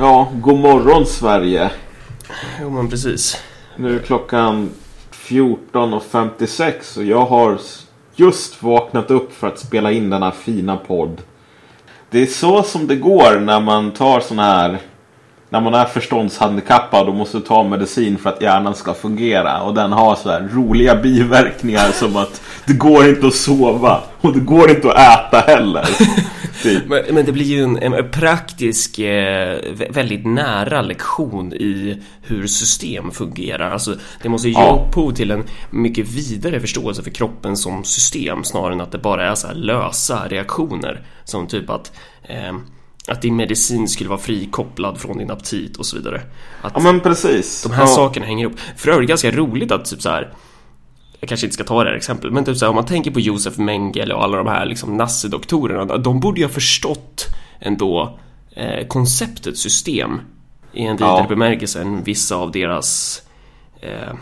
Ja, 0.00 0.28
god 0.34 0.58
morgon 0.58 1.06
Sverige. 1.06 1.70
Jo 2.60 2.70
men 2.70 2.90
precis. 2.90 3.42
Nu 3.76 3.96
är 3.96 4.02
klockan 4.02 4.70
14.56 5.12 6.98
och 6.98 7.04
jag 7.04 7.26
har 7.26 7.58
just 8.14 8.62
vaknat 8.62 9.10
upp 9.10 9.34
för 9.34 9.48
att 9.48 9.58
spela 9.58 9.92
in 9.92 10.10
denna 10.10 10.32
fina 10.32 10.76
podd. 10.76 11.22
Det 12.10 12.22
är 12.22 12.26
så 12.26 12.62
som 12.62 12.86
det 12.86 12.96
går 12.96 13.40
när 13.40 13.60
man 13.60 13.90
tar 13.90 14.20
sån 14.20 14.38
här 14.38 14.78
när 15.48 15.60
man 15.60 15.74
är 15.74 15.84
förståndshandikappad 15.84 17.08
och 17.08 17.14
måste 17.14 17.40
ta 17.40 17.64
medicin 17.64 18.18
för 18.18 18.30
att 18.30 18.42
hjärnan 18.42 18.74
ska 18.74 18.94
fungera. 18.94 19.62
Och 19.62 19.74
den 19.74 19.92
har 19.92 20.14
så 20.14 20.30
här 20.30 20.48
roliga 20.52 20.94
biverkningar 20.94 21.90
som 21.92 22.16
att 22.16 22.42
det 22.66 22.72
går 22.72 23.08
inte 23.08 23.26
att 23.26 23.34
sova 23.34 24.00
och 24.20 24.32
det 24.32 24.40
går 24.40 24.70
inte 24.70 24.92
att 24.92 25.28
äta 25.28 25.52
heller. 25.52 25.88
Typ. 26.62 26.86
men, 26.86 27.14
men, 27.14 27.24
det 27.24 27.32
blir 27.32 27.44
ju 27.44 27.62
en, 27.62 27.76
en 27.76 28.10
praktisk, 28.10 28.98
eh, 28.98 29.58
väldigt 29.90 30.26
nära 30.26 30.82
lektion 30.82 31.52
i 31.52 32.02
hur 32.22 32.46
system 32.46 33.10
fungerar. 33.10 33.70
Alltså, 33.70 33.96
det 34.22 34.28
måste 34.28 34.48
ju 34.48 34.54
ge 34.54 34.70
upphov 34.70 35.12
till 35.12 35.30
en 35.30 35.44
mycket 35.70 36.08
vidare 36.08 36.60
förståelse 36.60 37.02
för 37.02 37.10
kroppen 37.10 37.56
som 37.56 37.84
system 37.84 38.44
snarare 38.44 38.72
än 38.72 38.80
att 38.80 38.92
det 38.92 38.98
bara 38.98 39.30
är 39.30 39.34
så 39.34 39.52
lösa 39.52 40.28
reaktioner. 40.28 41.06
Som 41.24 41.46
typ 41.46 41.70
att 41.70 41.92
eh, 42.22 42.52
att 43.06 43.22
din 43.22 43.36
medicin 43.36 43.88
skulle 43.88 44.10
vara 44.10 44.20
frikopplad 44.20 44.98
från 44.98 45.18
din 45.18 45.30
aptit 45.30 45.76
och 45.76 45.86
så 45.86 45.96
vidare. 45.96 46.22
Att 46.62 46.72
ja 46.74 46.80
men 46.80 47.00
precis. 47.00 47.62
De 47.62 47.72
här 47.72 47.82
ja. 47.82 47.86
sakerna 47.86 48.26
hänger 48.26 48.44
ihop. 48.44 48.58
För 48.76 48.90
övrigt 48.90 49.08
ganska 49.08 49.30
roligt 49.30 49.72
att 49.72 49.84
typ 49.84 50.02
så 50.02 50.08
här. 50.08 50.32
Jag 51.20 51.28
kanske 51.28 51.46
inte 51.46 51.54
ska 51.54 51.64
ta 51.64 51.84
det 51.84 51.90
här 51.90 51.96
exemplet, 51.96 52.32
men 52.32 52.44
typ 52.44 52.56
så 52.56 52.64
här, 52.64 52.70
om 52.70 52.74
man 52.74 52.86
tänker 52.86 53.10
på 53.10 53.20
Josef 53.20 53.58
Mengele 53.58 54.14
och 54.14 54.24
alla 54.24 54.36
de 54.36 54.46
här 54.46 54.66
liksom 54.66 54.96
nassedoktorerna. 54.96 55.96
De 55.96 56.20
borde 56.20 56.40
ju 56.40 56.46
ha 56.46 56.52
förstått 56.52 57.26
ändå 57.60 58.18
eh, 58.56 58.86
konceptet 58.86 59.58
system 59.58 60.20
i 60.72 60.84
en 60.86 60.96
vidare 60.96 61.20
ja. 61.20 61.26
bemärkelse 61.28 61.80
än 61.80 62.02
vissa 62.02 62.36
av 62.36 62.52
deras 62.52 63.22
eh, 63.80 64.14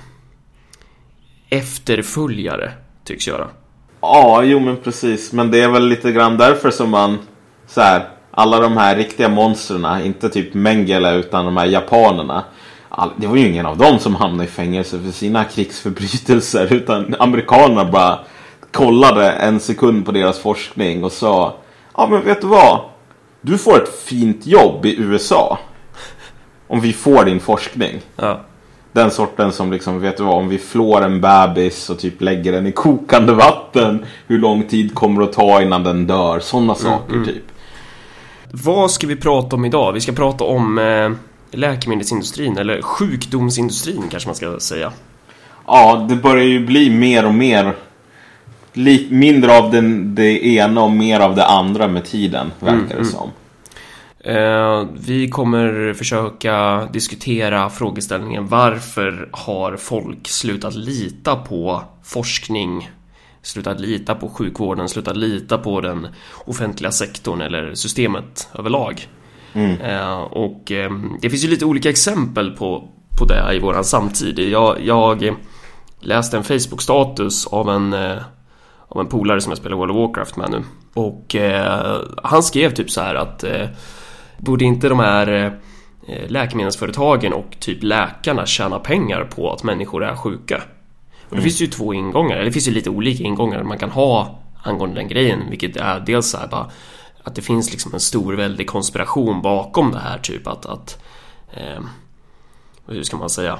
efterföljare 1.50 2.72
tycks 3.04 3.28
göra. 3.28 3.48
Ja, 4.00 4.42
jo 4.42 4.60
men 4.60 4.76
precis. 4.76 5.32
Men 5.32 5.50
det 5.50 5.60
är 5.60 5.68
väl 5.68 5.88
lite 5.88 6.12
grann 6.12 6.36
därför 6.36 6.70
som 6.70 6.90
man 6.90 7.18
så 7.66 7.80
här 7.80 8.08
alla 8.30 8.60
de 8.60 8.76
här 8.76 8.96
riktiga 8.96 9.28
monstren, 9.28 10.04
inte 10.04 10.28
typ 10.28 10.54
Mengele 10.54 11.14
utan 11.14 11.44
de 11.44 11.56
här 11.56 11.66
japanerna. 11.66 12.44
All, 12.98 13.10
det 13.16 13.26
var 13.26 13.36
ju 13.36 13.48
ingen 13.48 13.66
av 13.66 13.76
dem 13.78 13.98
som 13.98 14.14
hamnade 14.14 14.44
i 14.44 14.46
fängelse 14.52 15.00
för 15.00 15.10
sina 15.10 15.44
krigsförbrytelser 15.44 16.68
utan 16.74 17.14
amerikanerna 17.18 17.84
bara 17.84 18.18
kollade 18.72 19.30
en 19.30 19.60
sekund 19.60 20.06
på 20.06 20.12
deras 20.12 20.38
forskning 20.38 21.04
och 21.04 21.12
sa 21.12 21.56
Ja 21.96 22.06
men 22.06 22.24
vet 22.24 22.40
du 22.40 22.46
vad? 22.46 22.80
Du 23.40 23.58
får 23.58 23.82
ett 23.82 24.02
fint 24.02 24.46
jobb 24.46 24.86
i 24.86 24.96
USA. 24.98 25.58
Om 26.68 26.80
vi 26.80 26.92
får 26.92 27.24
din 27.24 27.40
forskning. 27.40 28.00
Ja. 28.16 28.40
Den 28.92 29.10
sorten 29.10 29.52
som 29.52 29.72
liksom, 29.72 30.00
vet 30.00 30.16
du 30.16 30.22
vad, 30.22 30.36
om 30.36 30.48
vi 30.48 30.58
flår 30.58 31.02
en 31.02 31.20
bebis 31.20 31.90
och 31.90 31.98
typ 31.98 32.20
lägger 32.20 32.52
den 32.52 32.66
i 32.66 32.72
kokande 32.72 33.32
vatten. 33.32 34.04
Hur 34.26 34.38
lång 34.38 34.62
tid 34.62 34.94
kommer 34.94 35.20
det 35.20 35.28
att 35.28 35.32
ta 35.32 35.62
innan 35.62 35.84
den 35.84 36.06
dör? 36.06 36.40
Sådana 36.40 36.74
mm, 36.74 36.76
saker 36.76 37.14
mm. 37.14 37.24
typ. 37.24 37.44
Vad 38.50 38.90
ska 38.90 39.06
vi 39.06 39.16
prata 39.16 39.56
om 39.56 39.64
idag? 39.64 39.92
Vi 39.92 40.00
ska 40.00 40.12
prata 40.12 40.44
om 40.44 40.78
eh, 40.78 41.10
läkemedelsindustrin, 41.50 42.58
eller 42.58 42.82
sjukdomsindustrin 42.82 44.02
kanske 44.10 44.28
man 44.28 44.36
ska 44.36 44.60
säga. 44.60 44.92
Ja, 45.66 46.06
det 46.08 46.16
börjar 46.16 46.44
ju 46.44 46.66
bli 46.66 46.90
mer 46.90 47.26
och 47.26 47.34
mer 47.34 47.74
mindre 49.10 49.58
av 49.58 49.70
den, 49.70 50.14
det 50.14 50.46
ena 50.46 50.82
och 50.82 50.90
mer 50.90 51.20
av 51.20 51.34
det 51.34 51.44
andra 51.46 51.88
med 51.88 52.04
tiden, 52.04 52.52
verkar 52.60 52.74
mm, 52.74 52.88
det 52.88 52.94
mm. 52.94 53.04
som. 53.04 53.30
Eh, 54.20 54.88
vi 55.00 55.28
kommer 55.28 55.94
försöka 55.94 56.88
diskutera 56.92 57.70
frågeställningen 57.70 58.48
varför 58.48 59.28
har 59.32 59.76
folk 59.76 60.28
slutat 60.28 60.74
lita 60.74 61.36
på 61.36 61.82
forskning 62.04 62.88
slutat 63.42 63.80
lita 63.80 64.14
på 64.14 64.28
sjukvården, 64.28 64.88
slutat 64.88 65.16
lita 65.16 65.58
på 65.58 65.80
den 65.80 66.08
offentliga 66.44 66.92
sektorn 66.92 67.40
eller 67.40 67.74
systemet 67.74 68.48
överlag. 68.54 69.08
Mm. 69.58 69.80
Eh, 69.80 70.18
och 70.20 70.72
eh, 70.72 70.90
det 71.20 71.30
finns 71.30 71.44
ju 71.44 71.48
lite 71.48 71.64
olika 71.64 71.90
exempel 71.90 72.50
på, 72.50 72.88
på 73.18 73.24
det 73.24 73.54
i 73.54 73.58
våran 73.58 73.84
samtid. 73.84 74.38
Jag, 74.38 74.76
jag 74.84 75.36
läste 76.00 76.36
en 76.36 76.44
Facebook-status 76.44 77.46
av 77.46 77.70
en, 77.70 77.92
eh, 77.92 78.16
av 78.88 79.00
en 79.00 79.06
polare 79.06 79.40
som 79.40 79.50
jag 79.50 79.58
spelar 79.58 79.76
World 79.76 79.90
of 79.90 79.96
Warcraft 79.96 80.36
med 80.36 80.50
nu. 80.50 80.62
Och 80.94 81.34
eh, 81.34 82.00
han 82.22 82.42
skrev 82.42 82.74
typ 82.74 82.90
så 82.90 83.00
här 83.00 83.14
att 83.14 83.44
eh, 83.44 83.66
borde 84.38 84.64
inte 84.64 84.88
de 84.88 84.98
här 84.98 85.58
eh, 86.08 86.30
läkemedelsföretagen 86.30 87.32
och 87.32 87.56
typ 87.60 87.82
läkarna 87.82 88.46
tjäna 88.46 88.78
pengar 88.78 89.24
på 89.24 89.52
att 89.52 89.62
människor 89.62 90.04
är 90.04 90.16
sjuka? 90.16 90.62
Och 91.28 91.36
det 91.36 91.42
finns 91.42 91.62
ju 91.62 91.66
två 91.66 91.94
ingångar, 91.94 92.36
eller 92.36 92.44
det 92.44 92.52
finns 92.52 92.68
ju 92.68 92.72
lite 92.72 92.90
olika 92.90 93.24
ingångar 93.24 93.62
man 93.62 93.78
kan 93.78 93.90
ha 93.90 94.40
angående 94.62 95.00
den 95.00 95.08
grejen, 95.08 95.40
vilket 95.50 95.76
är 95.76 96.00
dels 96.00 96.30
så 96.30 96.38
här 96.38 96.48
bara 96.48 96.70
att 97.28 97.34
det 97.34 97.42
finns 97.42 97.70
liksom 97.70 97.94
en 97.94 98.00
stor 98.00 98.34
väldig 98.34 98.66
konspiration 98.66 99.42
bakom 99.42 99.92
det 99.92 99.98
här, 99.98 100.18
typ 100.18 100.46
att, 100.46 100.66
att 100.66 101.02
eh, 101.52 101.80
hur 102.86 103.02
ska 103.02 103.16
man 103.16 103.30
säga? 103.30 103.58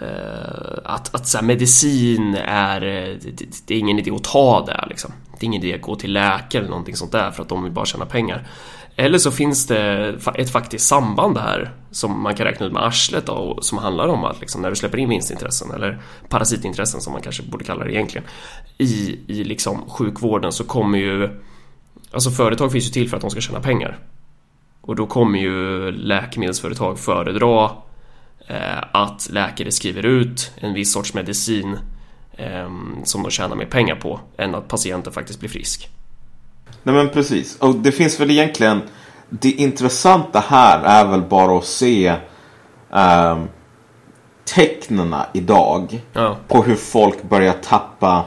Eh, 0.00 0.78
att, 0.84 1.14
att 1.14 1.26
så 1.26 1.38
här, 1.38 1.44
medicin 1.44 2.34
är, 2.34 2.82
eh, 2.82 3.16
det, 3.20 3.66
det, 3.66 3.74
är 3.74 3.78
ingen 3.78 3.98
idé 3.98 4.10
att 4.10 4.24
ta 4.24 4.66
det 4.66 4.84
liksom. 4.88 5.12
Det 5.38 5.44
är 5.44 5.46
ingen 5.46 5.64
idé 5.64 5.74
att 5.74 5.82
gå 5.82 5.96
till 5.96 6.12
läkare 6.12 6.60
eller 6.60 6.70
någonting 6.70 6.96
sånt 6.96 7.12
där 7.12 7.30
för 7.30 7.42
att 7.42 7.48
de 7.48 7.62
vill 7.62 7.72
bara 7.72 7.86
tjäna 7.86 8.06
pengar. 8.06 8.48
Eller 8.96 9.18
så 9.18 9.30
finns 9.30 9.66
det 9.66 10.14
ett 10.34 10.52
faktiskt 10.52 10.86
samband 10.86 11.38
här 11.38 11.74
som 11.90 12.22
man 12.22 12.34
kan 12.34 12.46
räkna 12.46 12.66
ut 12.66 12.72
med 12.72 12.82
arslet 12.82 13.26
då, 13.26 13.58
som 13.60 13.78
handlar 13.78 14.08
om 14.08 14.24
att 14.24 14.40
liksom, 14.40 14.62
när 14.62 14.70
du 14.70 14.76
släpper 14.76 14.98
in 14.98 15.08
vinstintressen 15.08 15.70
eller 15.70 16.02
parasitintressen 16.28 17.00
som 17.00 17.12
man 17.12 17.22
kanske 17.22 17.42
borde 17.42 17.64
kalla 17.64 17.84
det 17.84 17.92
egentligen 17.92 18.26
i, 18.78 19.18
i 19.26 19.44
liksom 19.44 19.88
sjukvården 19.88 20.52
så 20.52 20.64
kommer 20.64 20.98
ju 20.98 21.40
Alltså 22.10 22.30
företag 22.30 22.72
finns 22.72 22.86
ju 22.86 22.90
till 22.90 23.08
för 23.08 23.16
att 23.16 23.20
de 23.20 23.30
ska 23.30 23.40
tjäna 23.40 23.60
pengar 23.60 23.98
och 24.80 24.96
då 24.96 25.06
kommer 25.06 25.38
ju 25.38 25.90
läkemedelsföretag 25.92 26.98
föredra 26.98 27.70
eh, 28.46 28.78
att 28.92 29.28
läkare 29.30 29.72
skriver 29.72 30.06
ut 30.06 30.52
en 30.56 30.74
viss 30.74 30.92
sorts 30.92 31.14
medicin 31.14 31.78
eh, 32.32 32.70
som 33.04 33.22
de 33.22 33.30
tjänar 33.30 33.56
mer 33.56 33.66
pengar 33.66 33.94
på 33.94 34.20
än 34.36 34.54
att 34.54 34.68
patienten 34.68 35.12
faktiskt 35.12 35.40
blir 35.40 35.50
frisk. 35.50 35.90
Nej 36.82 36.94
men 36.94 37.08
precis. 37.08 37.56
Och 37.58 37.74
det 37.74 37.92
finns 37.92 38.20
väl 38.20 38.30
egentligen 38.30 38.82
det 39.28 39.50
intressanta 39.50 40.44
här 40.48 40.82
är 40.84 41.10
väl 41.10 41.22
bara 41.22 41.58
att 41.58 41.64
se 41.64 42.14
um, 42.90 43.48
tecknena 44.54 45.26
idag 45.34 46.02
ja. 46.12 46.36
på 46.48 46.62
hur 46.62 46.74
folk 46.74 47.22
börjar 47.22 47.52
tappa 47.52 48.24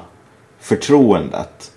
förtroendet 0.59 1.71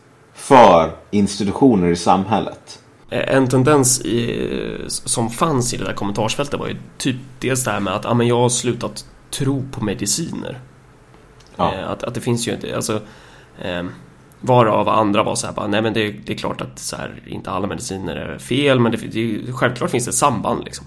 för 0.45 0.97
institutioner 1.11 1.89
i 1.89 1.97
samhället. 1.97 2.83
Eh, 3.11 3.37
en 3.37 3.49
tendens 3.49 4.01
i, 4.01 4.85
som 4.89 5.31
fanns 5.31 5.75
i 5.75 5.77
det 5.77 5.85
där 5.85 5.93
kommentarsfältet 5.93 6.61
var 6.61 6.67
ju 6.67 6.77
typ 6.99 7.17
dels 7.41 7.65
det 7.65 7.71
här 7.71 7.81
med 7.81 7.95
att 7.95 8.07
ah, 8.07 8.15
men 8.15 8.27
jag 8.27 8.41
har 8.41 8.49
slutat 8.49 9.05
tro 9.31 9.65
på 9.73 9.85
mediciner. 9.85 10.61
Ja. 11.57 11.75
Eh, 11.75 11.91
att, 11.91 12.03
att 12.03 12.15
det 12.15 12.21
finns 12.21 12.49
ju 12.49 12.53
inte, 12.53 12.77
alltså 12.77 13.01
eh, 13.63 13.83
Varav 14.41 14.89
andra 14.89 15.23
var 15.23 15.35
så 15.35 15.47
här 15.47 15.55
bara, 15.55 15.67
nej 15.67 15.83
men 15.83 15.93
det, 15.93 16.13
det 16.13 16.33
är 16.33 16.37
klart 16.37 16.61
att 16.61 16.79
så 16.79 16.97
här, 16.97 17.23
inte 17.27 17.51
alla 17.51 17.67
mediciner 17.67 18.17
är 18.17 18.39
fel 18.39 18.81
men 18.81 18.93
det, 18.93 18.99
det, 18.99 19.53
självklart 19.53 19.91
finns 19.91 20.05
det 20.05 20.11
ett 20.11 20.15
samband 20.15 20.65
liksom. 20.65 20.87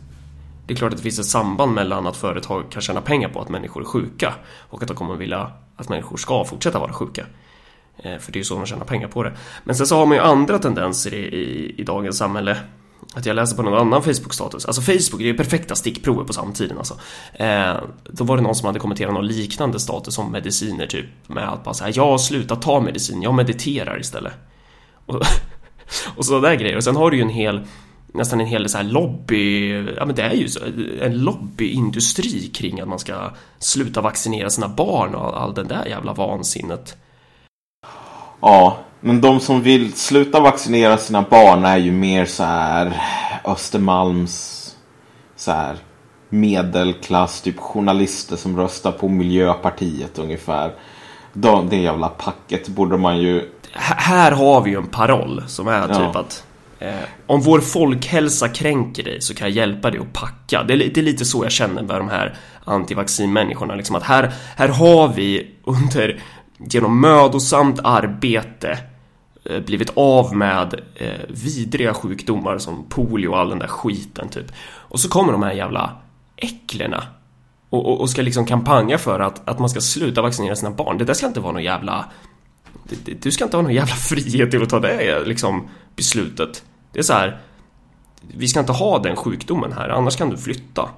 Det 0.68 0.74
är 0.74 0.78
klart 0.78 0.91
att 0.91 0.97
det 0.97 1.03
finns 1.03 1.19
ett 1.19 1.25
samband 1.25 1.74
mellan 1.74 2.07
att 2.07 2.18
företag 2.18 2.63
kan 2.72 2.81
tjäna 2.81 3.01
pengar 3.01 3.29
på 3.29 3.41
att 3.41 3.50
människor 3.50 3.81
är 3.81 3.85
sjuka 3.85 4.34
och 4.69 4.81
att 4.81 4.88
de 4.88 4.97
kommer 4.97 5.16
vilja 5.16 5.51
att 5.75 5.89
människor 5.89 6.18
ska 6.18 6.45
fortsätta 6.45 6.79
vara 6.79 6.94
sjuka. 6.94 7.25
Eh, 7.97 8.17
för 8.17 8.31
det 8.31 8.37
är 8.37 8.41
ju 8.41 8.45
så 8.45 8.55
de 8.55 8.65
tjänar 8.65 8.85
pengar 8.85 9.07
på 9.07 9.23
det. 9.23 9.33
Men 9.63 9.75
sen 9.75 9.87
så 9.87 9.97
har 9.97 10.05
man 10.05 10.17
ju 10.17 10.23
andra 10.23 10.59
tendenser 10.59 11.13
i, 11.13 11.17
i, 11.17 11.75
i 11.77 11.83
dagens 11.83 12.17
samhälle 12.17 12.57
att 13.13 13.25
jag 13.25 13.35
läser 13.35 13.55
på 13.55 13.61
någon 13.61 13.79
annan 13.79 14.03
Facebook-status. 14.03 14.65
Alltså 14.65 14.81
Facebook 14.81 15.19
det 15.19 15.23
är 15.23 15.27
ju 15.27 15.37
perfekta 15.37 15.75
stickprover 15.75 16.23
på 16.23 16.33
samtiden 16.33 16.77
alltså. 16.77 16.99
Eh, 17.33 17.75
då 18.03 18.23
var 18.23 18.38
det 18.38 18.44
någon 18.44 18.55
som 18.55 18.65
hade 18.65 18.79
kommenterat 18.79 19.13
någon 19.13 19.27
liknande 19.27 19.79
status 19.79 20.17
om 20.17 20.31
mediciner 20.31 20.88
typ. 20.88 21.05
Med 21.27 21.49
att 21.49 21.63
bara 21.63 21.73
säga 21.73 21.89
jag 21.89 22.05
har 22.05 22.17
slutat 22.17 22.61
ta 22.61 22.79
medicin, 22.79 23.21
jag 23.21 23.33
mediterar 23.33 24.00
istället. 24.00 24.33
Och, 25.05 25.21
och 26.15 26.25
sådana 26.25 26.47
där 26.47 26.55
grejer. 26.55 26.77
Och 26.77 26.83
sen 26.83 26.95
har 26.95 27.11
du 27.11 27.17
ju 27.17 27.23
en 27.23 27.29
hel 27.29 27.65
nästan 28.13 28.41
en 28.41 28.47
hel 28.47 28.69
så 28.69 28.77
här 28.77 28.85
lobby, 28.85 29.71
ja 29.97 30.05
men 30.05 30.15
det 30.15 30.21
är 30.21 30.33
ju 30.33 30.50
så, 30.50 30.59
en 31.01 31.23
lobbyindustri 31.23 32.47
kring 32.47 32.79
att 32.79 32.88
man 32.88 33.00
ska 33.00 33.31
sluta 33.59 34.01
vaccinera 34.01 34.50
sina 34.50 34.67
barn 34.67 35.15
och 35.15 35.41
all 35.41 35.53
den 35.53 35.67
där 35.67 35.85
jävla 35.85 36.13
vansinnet. 36.13 36.97
Ja, 38.42 38.78
men 39.00 39.22
de 39.22 39.39
som 39.39 39.62
vill 39.62 39.94
sluta 39.94 40.39
vaccinera 40.39 40.98
sina 40.98 41.22
barn 41.22 41.66
är 41.66 41.78
ju 41.78 41.92
mer 41.92 42.25
så 42.25 42.44
här 42.44 43.01
Östermalms 43.45 44.54
så 45.36 45.51
här 45.51 45.75
medelklass, 46.30 47.42
typ 47.42 47.60
journalister 47.60 48.36
som 48.36 48.57
röstar 48.57 48.92
på 48.92 49.07
Miljöpartiet 49.07 50.19
ungefär. 50.19 50.74
De, 51.34 51.69
det 51.69 51.78
jävla 51.78 52.10
packet 52.10 52.68
borde 52.68 52.98
man 52.98 53.18
ju... 53.18 53.50
Här 53.74 54.31
har 54.31 54.62
vi 54.62 54.72
ju 54.72 54.78
en 54.78 54.88
paroll 54.88 55.44
som 55.48 55.68
är 55.68 55.88
ja. 55.89 55.95
typ 55.95 56.16
att 56.16 56.44
Eh, 56.80 56.95
om 57.28 57.42
vår 57.42 57.60
folkhälsa 57.60 58.50
kränker 58.50 59.04
dig 59.04 59.22
så 59.22 59.36
kan 59.36 59.48
jag 59.48 59.56
hjälpa 59.56 59.92
dig 59.92 60.00
att 60.00 60.13
packa. 60.13 60.63
Det 60.63 60.74
är, 60.74 60.78
det 60.78 60.98
är 60.98 61.04
lite 61.04 61.25
så 61.25 61.45
jag 61.45 61.51
känner 61.51 61.84
med 61.84 61.95
de 61.95 62.10
här 62.10 62.36
antivaccinmänniskorna. 62.66 63.75
Liksom 63.75 63.95
att 63.95 64.04
här, 64.04 64.34
här 64.56 64.68
har 64.68 65.07
vi 65.07 65.56
under, 65.63 66.22
genom 66.57 67.01
mödosamt 67.01 67.80
arbete 67.83 68.80
eh, 69.45 69.59
blivit 69.59 69.92
av 69.95 70.36
med 70.36 70.81
eh, 70.95 71.21
vidriga 71.30 71.94
sjukdomar 71.94 72.57
som 72.57 72.86
polio 72.89 73.27
och 73.27 73.39
all 73.39 73.50
den 73.50 73.59
där 73.59 73.68
skiten 73.68 74.30
typ. 74.30 74.51
Och 74.68 75.00
så 75.00 75.09
kommer 75.09 75.31
de 75.31 75.44
här 75.44 75.54
jävla 75.54 75.92
äcklena 76.36 77.04
och, 77.69 77.86
och, 77.86 78.01
och, 78.01 78.09
ska 78.09 78.21
liksom 78.21 78.45
kampanja 78.45 78.98
för 78.98 79.19
att, 79.19 79.50
att 79.50 79.59
man 79.59 79.69
ska 79.69 79.81
sluta 79.81 80.21
vaccinera 80.21 80.56
sina 80.56 80.71
barn. 80.71 80.98
Det 80.98 81.06
där 81.06 81.13
ska 81.13 81.27
inte 81.27 81.39
vara 81.39 81.54
någon 81.54 81.63
jävla... 81.63 82.06
Du 83.21 83.31
ska 83.31 83.44
inte 83.44 83.57
ha 83.57 83.62
någon 83.62 83.74
jävla 83.74 83.95
frihet 84.10 84.51
till 84.51 84.63
att 84.63 84.69
ta 84.69 84.80
det 84.80 85.25
liksom, 85.25 85.69
beslutet. 85.95 86.63
Det 86.92 87.00
är 87.00 87.03
så 87.03 87.13
här... 87.13 87.42
Vi 88.38 88.48
ska 88.48 88.60
inte 88.60 88.71
ha 88.71 89.00
den 89.00 89.15
sjukdomen 89.15 89.74
här, 89.74 89.89
annars 89.89 90.15
kan 90.15 90.30
du 90.30 90.38
flytta. 90.38 90.89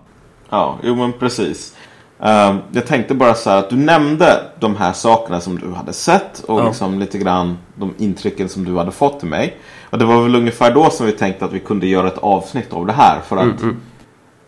Ja, 0.49 0.79
jo 0.83 0.95
men 0.95 1.13
precis. 1.13 1.75
Uh, 2.23 2.57
jag 2.71 2.87
tänkte 2.87 3.13
bara 3.13 3.35
så 3.35 3.49
här 3.49 3.57
att 3.57 3.69
du 3.69 3.75
nämnde 3.75 4.43
de 4.59 4.75
här 4.75 4.93
sakerna 4.93 5.41
som 5.41 5.59
du 5.59 5.73
hade 5.73 5.93
sett 5.93 6.39
och 6.39 6.59
ja. 6.59 6.67
liksom 6.67 6.99
lite 6.99 7.17
grann 7.17 7.57
de 7.75 7.93
intrycken 7.97 8.49
som 8.49 8.65
du 8.65 8.77
hade 8.77 8.91
fått 8.91 9.19
till 9.19 9.29
mig. 9.29 9.57
Och 9.89 9.99
det 9.99 10.05
var 10.05 10.21
väl 10.21 10.35
ungefär 10.35 10.71
då 10.71 10.89
som 10.89 11.05
vi 11.05 11.11
tänkte 11.11 11.45
att 11.45 11.53
vi 11.53 11.59
kunde 11.59 11.87
göra 11.87 12.07
ett 12.07 12.17
avsnitt 12.17 12.73
av 12.73 12.85
det 12.85 12.93
här. 12.93 13.19
För 13.27 13.37
att 13.37 13.43
mm, 13.43 13.57
mm. 13.63 13.81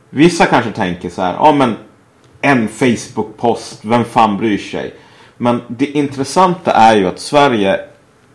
vissa 0.09 0.45
kanske 0.45 0.71
tänker 0.71 1.09
så 1.09 1.21
här, 1.21 1.33
ja 1.33 1.51
men 1.51 1.75
en 2.41 2.67
Facebook-post, 2.67 3.79
vem 3.81 4.03
fan 4.05 4.37
bryr 4.37 4.57
sig? 4.57 4.95
Men 5.37 5.61
det 5.67 5.85
intressanta 5.85 6.71
är 6.71 6.95
ju 6.95 7.07
att 7.07 7.19
Sverige 7.19 7.79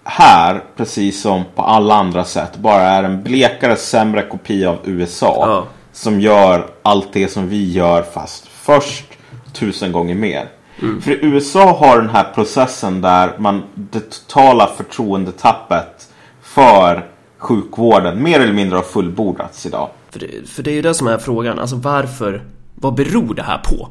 här, 0.05 0.63
precis 0.77 1.23
som 1.23 1.45
på 1.55 1.63
alla 1.63 1.95
andra 1.95 2.25
sätt, 2.25 2.57
bara 2.57 2.83
är 2.83 3.03
en 3.03 3.23
blekare, 3.23 3.77
sämre 3.77 4.23
kopia 4.23 4.71
av 4.71 4.79
USA. 4.85 5.45
Ja. 5.49 5.65
Som 5.93 6.21
gör 6.21 6.67
allt 6.83 7.13
det 7.13 7.29
som 7.29 7.49
vi 7.49 7.73
gör 7.73 8.03
fast 8.03 8.47
först 8.49 9.16
tusen 9.59 9.93
gånger 9.93 10.15
mer. 10.15 10.49
Mm. 10.83 11.03
För 11.03 11.11
USA 11.25 11.73
har 11.73 12.01
den 12.01 12.11
här 12.11 12.33
processen 12.35 13.01
där 13.01 13.33
man 13.39 13.63
det 13.75 14.01
totala 14.01 14.67
förtroendetappet 14.67 16.09
för 16.43 17.07
sjukvården 17.39 18.23
mer 18.23 18.41
eller 18.41 18.53
mindre 18.53 18.77
har 18.77 18.83
fullbordats 18.83 19.67
idag. 19.67 19.89
För 20.11 20.19
det, 20.19 20.49
för 20.49 20.63
det 20.63 20.71
är 20.71 20.75
ju 20.75 20.83
det 20.83 20.95
som 20.95 21.07
är 21.07 21.19
frågan, 21.19 21.59
alltså 21.59 21.77
varför, 21.77 22.45
vad 22.75 22.95
beror 22.95 23.35
det 23.35 23.43
här 23.43 23.59
på? 23.59 23.89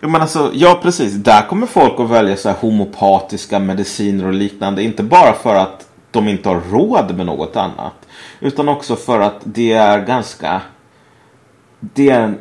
Ja, 0.00 0.08
men 0.08 0.20
alltså, 0.20 0.50
ja 0.54 0.78
precis, 0.82 1.12
där 1.12 1.48
kommer 1.48 1.66
folk 1.66 2.00
att 2.00 2.10
välja 2.10 2.36
så 2.36 2.48
här 2.48 2.56
homopatiska 2.56 3.58
mediciner 3.58 4.26
och 4.26 4.34
liknande. 4.34 4.82
Inte 4.82 5.02
bara 5.02 5.32
för 5.32 5.54
att 5.54 5.88
de 6.10 6.28
inte 6.28 6.48
har 6.48 6.60
råd 6.70 7.16
med 7.16 7.26
något 7.26 7.56
annat. 7.56 7.94
Utan 8.40 8.68
också 8.68 8.96
för 8.96 9.20
att 9.20 9.40
det 9.44 9.72
är 9.72 10.06
ganska... 10.06 10.60
Det 11.80 12.10
är 12.10 12.20
en 12.20 12.38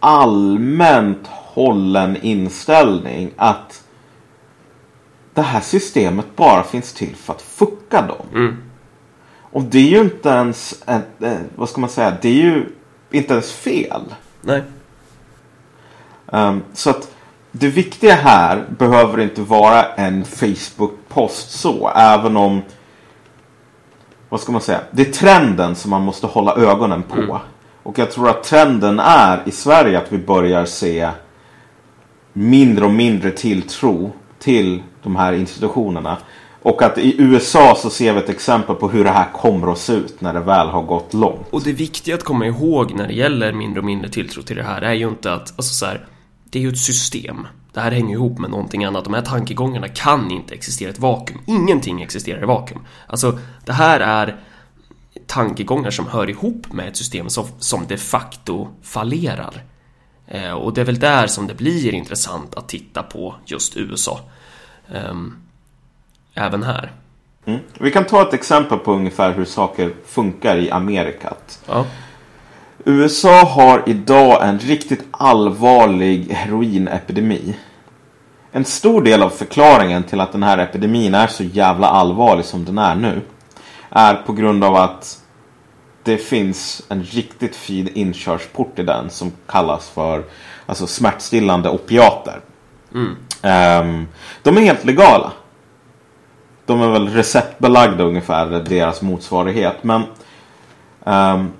allmänt 0.00 1.28
hållen 1.54 2.16
inställning 2.16 3.30
att 3.36 3.84
det 5.34 5.42
här 5.42 5.60
systemet 5.60 6.36
bara 6.36 6.62
finns 6.62 6.92
till 6.92 7.16
för 7.16 7.32
att 7.32 7.42
fucka 7.42 8.02
dem. 8.02 8.26
Mm. 8.34 8.56
Och 9.50 9.62
det 9.62 9.78
är 9.78 9.90
ju 9.90 10.00
inte 10.00 10.28
ens, 10.28 10.82
en, 10.86 11.02
vad 11.56 11.68
ska 11.68 11.80
man 11.80 11.90
säga, 11.90 12.16
det 12.22 12.28
är 12.28 12.42
ju 12.42 12.66
inte 13.10 13.32
ens 13.32 13.52
fel. 13.52 14.02
Nej. 14.40 14.62
Um, 16.26 16.62
så 16.72 16.90
att 16.90 17.14
det 17.52 17.68
viktiga 17.68 18.14
här 18.14 18.64
behöver 18.78 19.20
inte 19.20 19.42
vara 19.42 19.84
en 19.84 20.24
Facebook-post 20.24 21.50
så, 21.50 21.88
även 21.94 22.36
om 22.36 22.62
vad 24.28 24.40
ska 24.40 24.52
man 24.52 24.60
säga? 24.60 24.80
Det 24.90 25.02
är 25.08 25.12
trenden 25.12 25.74
som 25.74 25.90
man 25.90 26.02
måste 26.02 26.26
hålla 26.26 26.56
ögonen 26.56 27.02
på. 27.02 27.16
Mm. 27.16 27.36
Och 27.82 27.98
jag 27.98 28.10
tror 28.10 28.28
att 28.28 28.44
trenden 28.44 29.00
är 29.00 29.42
i 29.44 29.50
Sverige 29.50 29.98
att 29.98 30.12
vi 30.12 30.18
börjar 30.18 30.64
se 30.64 31.10
mindre 32.38 32.84
och 32.84 32.92
mindre 32.92 33.30
tilltro 33.30 34.12
till 34.38 34.82
de 35.02 35.16
här 35.16 35.32
institutionerna. 35.32 36.18
Och 36.62 36.82
att 36.82 36.98
i 36.98 37.14
USA 37.18 37.74
så 37.78 37.90
ser 37.90 38.12
vi 38.12 38.18
ett 38.18 38.28
exempel 38.28 38.76
på 38.76 38.88
hur 38.88 39.04
det 39.04 39.10
här 39.10 39.32
kommer 39.32 39.72
att 39.72 39.78
se 39.78 39.92
ut 39.92 40.20
när 40.20 40.34
det 40.34 40.40
väl 40.40 40.68
har 40.68 40.82
gått 40.82 41.14
långt. 41.14 41.46
Och 41.50 41.62
det 41.62 41.72
viktiga 41.72 42.14
att 42.14 42.24
komma 42.24 42.46
ihåg 42.46 42.94
när 42.94 43.06
det 43.06 43.14
gäller 43.14 43.52
mindre 43.52 43.80
och 43.80 43.86
mindre 43.86 44.10
tilltro 44.10 44.42
till 44.42 44.56
det 44.56 44.62
här 44.62 44.82
är 44.82 44.92
ju 44.92 45.08
inte 45.08 45.32
att, 45.32 45.50
alltså 45.56 45.74
så 45.74 45.86
här, 45.86 46.06
det 46.50 46.58
är 46.58 46.62
ju 46.62 46.68
ett 46.68 46.78
system. 46.78 47.46
Det 47.72 47.80
här 47.80 47.90
hänger 47.90 48.14
ihop 48.14 48.38
med 48.38 48.50
någonting 48.50 48.84
annat. 48.84 49.04
De 49.04 49.14
här 49.14 49.22
tankegångarna 49.22 49.88
kan 49.88 50.30
inte 50.30 50.54
existera 50.54 50.88
i 50.88 50.92
ett 50.92 50.98
vakuum. 50.98 51.40
Ingenting 51.46 52.02
existerar 52.02 52.42
i 52.42 52.46
vakuum. 52.46 52.80
Alltså, 53.06 53.38
det 53.64 53.72
här 53.72 54.00
är 54.00 54.36
tankegångar 55.26 55.90
som 55.90 56.06
hör 56.06 56.30
ihop 56.30 56.72
med 56.72 56.88
ett 56.88 56.96
system 56.96 57.28
som, 57.28 57.44
som 57.58 57.86
de 57.88 57.96
facto 57.96 58.68
fallerar. 58.82 59.64
Eh, 60.28 60.52
och 60.52 60.74
det 60.74 60.80
är 60.80 60.84
väl 60.84 60.98
där 60.98 61.26
som 61.26 61.46
det 61.46 61.54
blir 61.54 61.94
intressant 61.94 62.54
att 62.54 62.68
titta 62.68 63.02
på 63.02 63.34
just 63.44 63.76
USA. 63.76 64.20
Eh, 64.92 65.14
även 66.34 66.62
här. 66.62 66.92
Mm. 67.44 67.60
Vi 67.78 67.90
kan 67.90 68.04
ta 68.04 68.22
ett 68.22 68.34
exempel 68.34 68.78
på 68.78 68.92
ungefär 68.92 69.32
hur 69.32 69.44
saker 69.44 69.92
funkar 70.06 70.56
i 70.56 70.70
Amerikat. 70.70 71.60
Ja. 71.66 71.84
USA 72.84 73.44
har 73.44 73.82
idag 73.86 74.48
en 74.48 74.58
riktigt 74.58 75.04
allvarlig 75.10 76.30
heroinepidemi. 76.30 77.56
En 78.52 78.64
stor 78.64 79.02
del 79.02 79.22
av 79.22 79.30
förklaringen 79.30 80.02
till 80.02 80.20
att 80.20 80.32
den 80.32 80.42
här 80.42 80.58
epidemin 80.58 81.14
är 81.14 81.26
så 81.26 81.44
jävla 81.44 81.88
allvarlig 81.88 82.44
som 82.44 82.64
den 82.64 82.78
är 82.78 82.94
nu 82.94 83.20
är 83.90 84.14
på 84.14 84.32
grund 84.32 84.64
av 84.64 84.76
att 84.76 85.22
det 86.08 86.18
finns 86.18 86.82
en 86.88 87.02
riktigt 87.02 87.56
fin 87.56 87.88
inkörsport 87.94 88.78
i 88.78 88.82
den 88.82 89.10
som 89.10 89.32
kallas 89.46 89.88
för 89.88 90.24
alltså 90.66 90.86
smärtstillande 90.86 91.70
opiater. 91.70 92.40
Mm. 92.94 93.16
Um, 93.42 94.08
de 94.42 94.56
är 94.56 94.60
helt 94.60 94.84
legala. 94.84 95.32
De 96.66 96.82
är 96.82 96.88
väl 96.88 97.08
receptbelagda 97.08 98.04
ungefär, 98.04 98.46
deras 98.46 99.02
motsvarighet. 99.02 99.84
Men 99.84 100.02
um, 101.04 101.52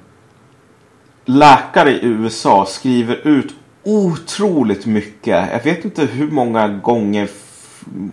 läkare 1.25 1.91
i 1.91 1.99
USA 2.03 2.67
skriver 2.67 3.29
ut 3.29 3.55
otroligt 3.83 4.87
mycket. 4.87 5.49
Jag 5.53 5.65
vet 5.65 5.85
inte 5.85 6.06
hur 6.06 6.31
många 6.31 6.69
gånger 6.69 7.29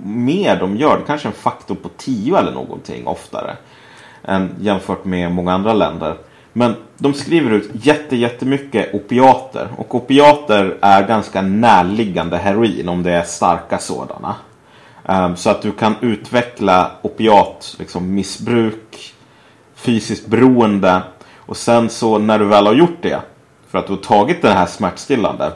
mer 0.03 0.59
de 0.59 0.77
gör. 0.77 0.97
Det 0.97 1.03
kanske 1.07 1.27
är 1.27 1.31
en 1.31 1.37
faktor 1.37 1.75
på 1.75 1.89
10 1.97 2.37
eller 2.37 2.51
någonting 2.51 3.07
oftare. 3.07 3.57
Än 4.27 4.55
jämfört 4.59 5.05
med 5.05 5.31
många 5.31 5.53
andra 5.53 5.73
länder. 5.73 6.17
Men 6.53 6.75
de 6.97 7.13
skriver 7.13 7.51
ut 7.51 7.69
jätte, 7.73 8.15
jättemycket 8.15 8.93
opiater. 8.93 9.67
Och 9.77 9.95
opiater 9.95 10.77
är 10.81 11.07
ganska 11.07 11.41
närliggande 11.41 12.37
heroin 12.37 12.89
om 12.89 13.03
det 13.03 13.11
är 13.11 13.23
starka 13.23 13.77
sådana. 13.77 14.35
Um, 15.03 15.35
så 15.35 15.49
att 15.49 15.61
du 15.61 15.71
kan 15.71 15.95
utveckla 16.01 16.91
opiat, 17.01 17.75
liksom 17.79 18.13
missbruk, 18.13 19.13
fysiskt 19.75 20.27
beroende 20.27 21.01
och 21.35 21.57
sen 21.57 21.89
så 21.89 22.17
när 22.17 22.39
du 22.39 22.45
väl 22.45 22.67
har 22.67 22.73
gjort 22.73 23.01
det, 23.01 23.19
för 23.67 23.77
att 23.77 23.87
du 23.87 23.93
har 23.93 23.99
tagit 23.99 24.41
det 24.41 24.49
här 24.49 24.65
smärtstillande, 24.65 25.51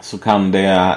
så 0.00 0.18
kan 0.18 0.50
det 0.50 0.96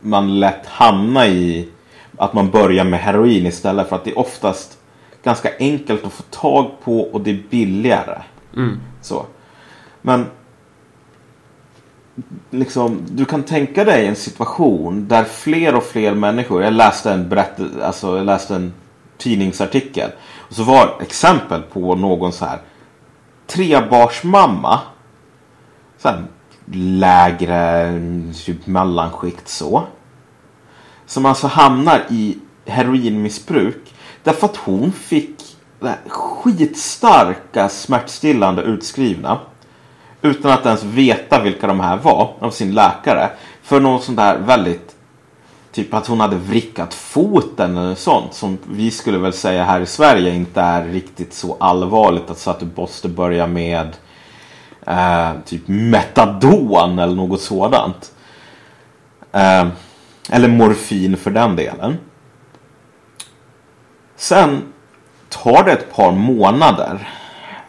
man 0.00 0.40
lätt 0.40 0.66
hamna 0.66 1.26
i 1.26 1.68
att 2.16 2.32
man 2.32 2.50
börjar 2.50 2.84
med 2.84 3.00
heroin 3.00 3.46
istället 3.46 3.88
för 3.88 3.96
att 3.96 4.04
det 4.04 4.10
är 4.10 4.18
oftast 4.18 4.77
ganska 5.28 5.50
enkelt 5.58 6.04
att 6.04 6.12
få 6.12 6.22
tag 6.22 6.70
på 6.84 7.00
och 7.00 7.20
det 7.20 7.30
är 7.30 7.42
billigare. 7.50 8.22
Mm. 8.56 8.80
Så. 9.00 9.26
Men 10.02 10.26
liksom, 12.50 13.02
du 13.10 13.24
kan 13.24 13.42
tänka 13.42 13.84
dig 13.84 14.06
en 14.06 14.16
situation 14.16 15.08
där 15.08 15.24
fler 15.24 15.74
och 15.74 15.82
fler 15.82 16.14
människor, 16.14 16.62
jag 16.62 16.72
läste 16.72 17.12
en, 17.12 17.28
berätt, 17.28 17.60
alltså, 17.82 18.16
jag 18.16 18.26
läste 18.26 18.54
en 18.54 18.72
tidningsartikel 19.18 20.10
och 20.48 20.54
så 20.54 20.62
var 20.62 20.96
exempel 21.00 21.62
på 21.62 21.94
någon 21.94 22.32
så 22.32 22.44
här 22.44 22.58
trebarnsmamma. 23.46 24.80
Så 25.98 26.08
här, 26.08 26.24
lägre 26.72 27.92
typ 28.44 28.66
mellanskikt 28.66 29.48
så. 29.48 29.82
Som 31.06 31.26
alltså 31.26 31.46
hamnar 31.46 32.04
i 32.10 32.38
heroinmissbruk. 32.68 33.94
Därför 34.22 34.46
att 34.46 34.56
hon 34.56 34.92
fick 34.92 35.56
skitstarka 36.08 37.68
smärtstillande 37.68 38.62
utskrivna. 38.62 39.38
Utan 40.22 40.50
att 40.50 40.66
ens 40.66 40.84
veta 40.84 41.42
vilka 41.42 41.66
de 41.66 41.80
här 41.80 41.96
var 41.96 42.34
av 42.38 42.50
sin 42.50 42.74
läkare. 42.74 43.30
För 43.62 43.80
någon 43.80 44.02
sån 44.02 44.16
där 44.16 44.38
väldigt 44.38 44.94
Typ 45.72 45.94
att 45.94 46.06
hon 46.06 46.20
hade 46.20 46.36
vrickat 46.36 46.94
foten 46.94 47.76
eller 47.76 47.94
sånt 47.94 48.34
som 48.34 48.58
vi 48.70 48.90
skulle 48.90 49.18
väl 49.18 49.32
säga 49.32 49.64
här 49.64 49.80
i 49.80 49.86
Sverige 49.86 50.34
inte 50.34 50.60
är 50.60 50.84
riktigt 50.84 51.34
så 51.34 51.56
allvarligt. 51.60 52.30
Att 52.30 52.38
så 52.38 52.50
att 52.50 52.60
du 52.60 52.68
måste 52.74 53.08
börja 53.08 53.46
med 53.46 53.96
eh, 54.86 55.30
typ 55.44 55.62
metadon 55.66 56.98
eller 56.98 57.14
något 57.14 57.40
sådant. 57.40 58.12
Eh, 59.32 59.68
eller 60.30 60.48
morfin 60.48 61.16
för 61.16 61.30
den 61.30 61.56
delen. 61.56 61.96
Sen 64.18 64.62
tar 65.28 65.64
det 65.64 65.72
ett 65.72 65.92
par 65.94 66.12
månader 66.12 67.08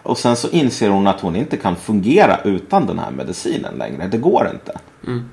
Och 0.04 0.18
sen 0.18 0.36
så 0.36 0.50
inser 0.50 0.90
hon 0.90 1.08
att 1.08 1.22
hon 1.22 1.36
inte 1.36 1.58
kan 1.58 1.76
fungera 1.76 2.40
utan 2.44 2.86
den 2.86 3.00
här 3.00 3.12
medicinen 3.12 3.74
längre. 3.78 4.08
Det 4.08 4.18
går 4.18 4.50
inte. 4.54 4.80
Mm. 5.08 5.30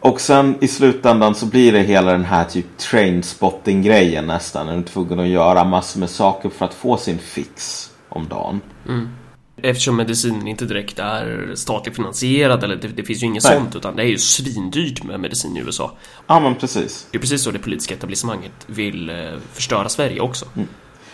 Och 0.00 0.20
sen 0.20 0.56
i 0.60 0.68
slutändan 0.68 1.34
så 1.34 1.46
blir 1.46 1.72
det 1.72 1.80
hela 1.80 2.12
den 2.12 2.24
här 2.24 2.44
typ 2.44 2.78
trainspotting 2.78 3.82
grejen 3.82 4.26
nästan. 4.26 4.68
Är 4.68 4.82
tvungen 4.82 5.20
att 5.20 5.26
göra 5.26 5.64
massor 5.64 6.00
med 6.00 6.10
saker 6.10 6.48
för 6.48 6.64
att 6.64 6.74
få 6.74 6.96
sin 6.96 7.18
fix 7.18 7.90
om 8.08 8.28
dagen. 8.28 8.60
Mm. 8.88 9.08
Eftersom 9.62 9.96
medicinen 9.96 10.48
inte 10.48 10.64
direkt 10.64 10.98
är 10.98 11.52
statligt 11.54 11.96
finansierad 11.96 12.64
eller 12.64 12.76
det, 12.76 12.88
det 12.88 13.02
finns 13.02 13.22
ju 13.22 13.26
inget 13.26 13.44
Nej. 13.44 13.56
sånt 13.56 13.76
utan 13.76 13.96
det 13.96 14.02
är 14.02 14.06
ju 14.06 14.18
svindyrt 14.18 15.02
med 15.02 15.20
medicin 15.20 15.56
i 15.56 15.60
USA. 15.60 15.92
Ja 16.26 16.40
men 16.40 16.54
precis. 16.54 17.06
Det 17.10 17.18
är 17.18 17.20
precis 17.20 17.42
så 17.42 17.50
det 17.50 17.58
politiska 17.58 17.94
etablissemanget 17.94 18.52
vill 18.66 19.10
eh, 19.10 19.16
förstöra 19.52 19.88
Sverige 19.88 20.20
också. 20.20 20.46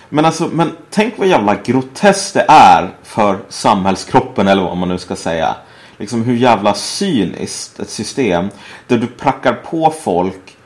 Men 0.08 0.24
alltså, 0.24 0.48
men 0.52 0.72
tänk 0.90 1.18
vad 1.18 1.28
jävla 1.28 1.54
groteskt 1.54 2.34
det 2.34 2.46
är 2.48 2.90
för 3.02 3.38
samhällskroppen 3.48 4.48
eller 4.48 4.62
vad 4.62 4.76
man 4.76 4.88
nu 4.88 4.98
ska 4.98 5.16
säga. 5.16 5.56
Liksom 5.98 6.22
hur 6.24 6.36
jävla 6.36 6.74
cyniskt 6.74 7.80
ett 7.80 7.90
system 7.90 8.48
där 8.86 8.98
du 8.98 9.06
prackar 9.06 9.52
på 9.52 9.94
folk 10.02 10.56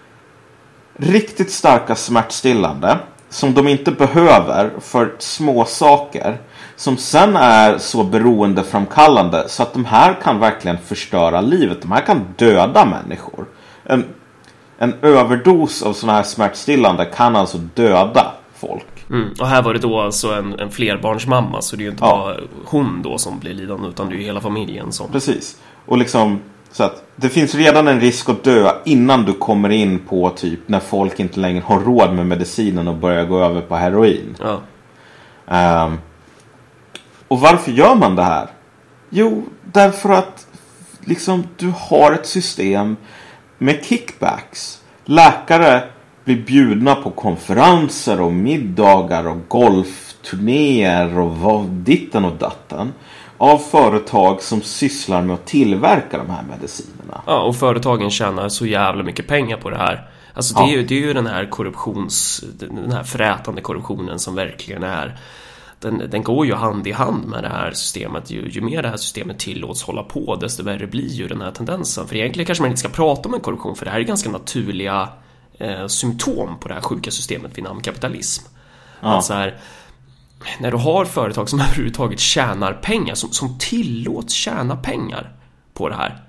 riktigt 0.96 1.50
starka 1.50 1.94
smärtstillande 1.94 2.98
som 3.28 3.54
de 3.54 3.68
inte 3.68 3.90
behöver 3.90 4.72
för 4.80 5.14
små 5.18 5.64
saker 5.64 6.38
som 6.76 6.96
sen 6.96 7.36
är 7.36 7.78
så 7.78 8.04
beroendeframkallande 8.04 9.48
så 9.48 9.62
att 9.62 9.72
de 9.72 9.84
här 9.84 10.20
kan 10.22 10.40
verkligen 10.40 10.78
förstöra 10.78 11.40
livet. 11.40 11.82
De 11.82 11.92
här 11.92 12.00
kan 12.00 12.24
döda 12.36 12.84
människor. 12.84 13.46
En, 13.84 14.04
en 14.78 14.94
överdos 15.02 15.82
av 15.82 15.92
sådana 15.92 16.16
här 16.16 16.24
smärtstillande 16.24 17.04
kan 17.04 17.36
alltså 17.36 17.58
döda 17.58 18.32
folk. 18.54 18.86
Mm. 19.10 19.28
Och 19.40 19.46
här 19.46 19.62
var 19.62 19.72
det 19.72 19.78
då 19.78 20.00
alltså 20.00 20.32
en, 20.32 20.60
en 20.60 20.70
flerbarnsmamma 20.70 21.62
så 21.62 21.76
det 21.76 21.82
är 21.82 21.84
ju 21.84 21.90
inte 21.90 22.04
Ja. 22.04 22.16
bara 22.16 22.36
hon 22.64 23.02
då 23.02 23.18
som 23.18 23.38
blir 23.38 23.54
lidande 23.54 23.88
utan 23.88 24.08
det 24.08 24.14
är 24.14 24.18
ju 24.18 24.24
hela 24.24 24.40
familjen 24.40 24.92
som... 24.92 25.12
Precis. 25.12 25.56
Och 25.86 25.98
liksom 25.98 26.40
så 26.72 26.84
att 26.84 27.04
det 27.16 27.28
finns 27.28 27.54
redan 27.54 27.88
en 27.88 28.00
risk 28.00 28.28
att 28.28 28.44
dö 28.44 28.72
innan 28.84 29.24
du 29.24 29.32
kommer 29.32 29.68
in 29.70 29.98
på 29.98 30.30
typ 30.30 30.60
när 30.68 30.80
folk 30.80 31.20
inte 31.20 31.40
längre 31.40 31.62
har 31.66 31.80
råd 31.80 32.14
med 32.14 32.26
medicinen 32.26 32.88
och 32.88 32.94
börjar 32.94 33.24
gå 33.24 33.38
över 33.38 33.60
på 33.60 33.76
heroin. 33.76 34.36
Ja. 34.40 34.60
Ehm, 35.46 35.98
och 37.28 37.40
varför 37.40 37.72
gör 37.72 37.94
man 37.94 38.16
det 38.16 38.22
här? 38.22 38.48
Jo, 39.10 39.44
därför 39.64 40.10
att 40.10 40.46
liksom 41.00 41.46
du 41.56 41.72
har 41.76 42.12
ett 42.12 42.26
system 42.26 42.96
med 43.58 43.84
kickbacks. 43.84 44.80
Läkare 45.04 45.84
blir 46.24 46.42
bjudna 46.44 46.94
på 46.94 47.10
konferenser 47.10 48.20
och 48.20 48.32
middagar 48.32 49.26
och 49.28 49.38
golfturnéer 49.48 51.18
och 51.18 51.36
vad, 51.36 51.66
ditten 51.66 52.24
och 52.24 52.36
datten. 52.36 52.92
Av 53.38 53.58
företag 53.58 54.42
som 54.42 54.62
sysslar 54.62 55.22
med 55.22 55.34
att 55.34 55.46
tillverka 55.46 56.18
de 56.18 56.30
här 56.30 56.42
medicinerna. 56.50 57.22
ja, 57.26 57.42
och 57.42 57.56
företagen 57.56 58.10
tjänar 58.10 58.48
så 58.48 58.66
jävla 58.66 59.02
mycket 59.02 59.26
pengar 59.26 59.56
på 59.56 59.70
det 59.70 59.76
här. 59.76 60.08
Alltså 60.34 60.54
det, 60.54 60.60
Ja. 60.60 60.68
är, 60.68 60.72
ju, 60.72 60.82
det 60.86 60.94
är 60.94 61.00
ju 61.00 61.12
den 61.12 61.26
här 61.26 61.50
korruptions... 61.50 62.44
Den 62.58 62.92
här 62.92 63.02
frätande 63.02 63.60
korruptionen 63.60 64.18
som 64.18 64.34
verkligen 64.34 64.82
är... 64.82 65.18
Den, 65.84 66.10
den 66.10 66.22
går 66.22 66.46
ju 66.46 66.54
hand 66.54 66.86
i 66.86 66.92
hand 66.92 67.26
med 67.26 67.42
det 67.42 67.48
här 67.48 67.72
systemet. 67.72 68.30
Ju, 68.30 68.48
ju 68.48 68.60
mer 68.60 68.82
det 68.82 68.88
här 68.88 68.96
systemet 68.96 69.38
tillåts 69.38 69.82
hålla 69.82 70.02
på, 70.02 70.36
desto 70.36 70.62
värre 70.62 70.86
blir 70.86 71.08
ju 71.08 71.28
den 71.28 71.40
här 71.40 71.50
tendensen. 71.50 72.08
För 72.08 72.16
egentligen 72.16 72.46
kanske 72.46 72.62
man 72.62 72.70
inte 72.70 72.80
ska 72.80 72.88
prata 72.88 73.28
om 73.28 73.34
en 73.34 73.40
korruption, 73.40 73.76
för 73.76 73.84
det 73.84 73.90
här 73.90 73.98
är 73.98 74.04
ganska 74.04 74.30
naturliga 74.30 75.08
eh, 75.58 75.86
symptom 75.86 76.58
på 76.60 76.68
det 76.68 76.74
här 76.74 76.80
sjuka 76.80 77.10
systemet 77.10 77.58
vid 77.58 77.64
namn 77.64 77.80
kapitalism. 77.80 78.46
Ja. 79.00 79.18
Att 79.18 79.24
så 79.24 79.34
här, 79.34 79.58
när 80.60 80.70
du 80.70 80.76
har 80.76 81.04
företag 81.04 81.48
som 81.50 81.60
överhuvudtaget 81.70 82.20
tjänar 82.20 82.72
pengar, 82.72 83.14
som, 83.14 83.32
som 83.32 83.58
tillåts 83.58 84.34
tjäna 84.34 84.76
pengar 84.76 85.32
på 85.74 85.88
det 85.88 85.94
här. 85.94 86.22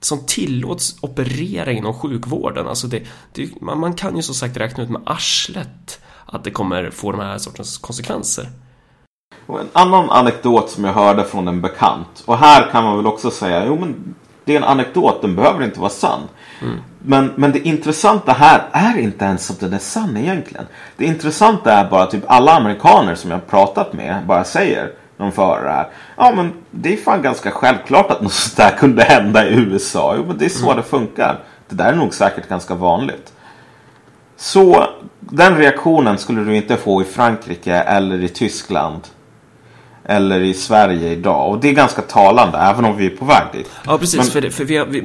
Som 0.00 0.26
tillåts 0.26 0.96
operera 1.00 1.72
inom 1.72 1.94
sjukvården. 1.94 2.68
Alltså 2.68 2.86
det, 2.86 3.02
det, 3.32 3.60
man, 3.60 3.80
man 3.80 3.94
kan 3.94 4.16
ju 4.16 4.22
som 4.22 4.34
sagt 4.34 4.56
räkna 4.56 4.82
ut 4.82 4.90
med 4.90 5.02
arslet 5.06 6.00
att 6.26 6.44
det 6.44 6.50
kommer 6.50 6.90
få 6.90 7.12
de 7.12 7.20
här 7.20 7.38
sortens 7.38 7.78
konsekvenser. 7.78 8.48
Och 9.50 9.60
en 9.60 9.68
annan 9.72 10.10
anekdot 10.10 10.70
som 10.70 10.84
jag 10.84 10.92
hörde 10.92 11.24
från 11.24 11.48
en 11.48 11.60
bekant. 11.60 12.22
Och 12.26 12.38
här 12.38 12.70
kan 12.72 12.84
man 12.84 12.96
väl 12.96 13.06
också 13.06 13.30
säga, 13.30 13.66
jo 13.66 13.78
men 13.80 14.14
det 14.44 14.52
är 14.52 14.56
en 14.56 14.64
anekdot, 14.64 15.22
den 15.22 15.36
behöver 15.36 15.64
inte 15.64 15.80
vara 15.80 15.90
sann. 15.90 16.20
Men, 16.98 17.32
men 17.36 17.52
det 17.52 17.68
intressanta 17.68 18.32
här 18.32 18.62
är 18.72 18.98
inte 18.98 19.24
ens 19.24 19.50
att 19.50 19.60
den 19.60 19.72
är 19.72 19.78
sann 19.78 20.16
egentligen. 20.16 20.66
Det 20.96 21.04
intressanta 21.04 21.72
är 21.72 21.90
bara 21.90 22.06
typ 22.06 22.24
alla 22.26 22.52
amerikaner 22.52 23.14
som 23.14 23.30
jag 23.30 23.38
har 23.38 23.42
pratat 23.46 23.92
med 23.92 24.26
bara 24.26 24.44
säger 24.44 24.92
när 25.16 25.26
de 25.26 25.32
får 25.32 25.60
det 25.64 25.70
här. 25.70 25.88
Ja 26.16 26.32
men 26.36 26.52
det 26.70 26.92
är 26.92 26.96
fan 26.96 27.22
ganska 27.22 27.50
självklart 27.50 28.10
att 28.10 28.22
något 28.22 28.32
sånt 28.32 28.56
där 28.56 28.76
kunde 28.78 29.02
hända 29.02 29.46
i 29.48 29.54
USA. 29.54 30.14
Jo 30.16 30.24
men 30.26 30.38
det 30.38 30.44
är 30.44 30.48
så 30.48 30.74
det 30.74 30.82
funkar. 30.82 31.38
Det 31.68 31.74
där 31.74 31.92
är 31.92 31.96
nog 31.96 32.14
säkert 32.14 32.48
ganska 32.48 32.74
vanligt. 32.74 33.32
Så 34.36 34.86
den 35.20 35.56
reaktionen 35.56 36.18
skulle 36.18 36.44
du 36.44 36.56
inte 36.56 36.76
få 36.76 37.02
i 37.02 37.04
Frankrike 37.04 37.74
eller 37.74 38.22
i 38.24 38.28
Tyskland. 38.28 39.00
Eller 40.04 40.40
i 40.40 40.54
Sverige 40.54 41.12
idag. 41.12 41.50
Och 41.50 41.60
det 41.60 41.68
är 41.68 41.72
ganska 41.72 42.02
talande 42.02 42.58
även 42.58 42.84
om 42.84 42.96
vi 42.96 43.06
är 43.06 43.10
på 43.10 43.24
väg 43.24 43.42
dit. 43.52 43.70
Ja, 43.86 43.98
precis. 43.98 44.16
Men- 44.20 44.26
för 44.26 44.40
det, 44.40 44.50
för 44.50 44.64
vi, 44.64 44.76
har, 44.76 44.86
vi 44.86 45.02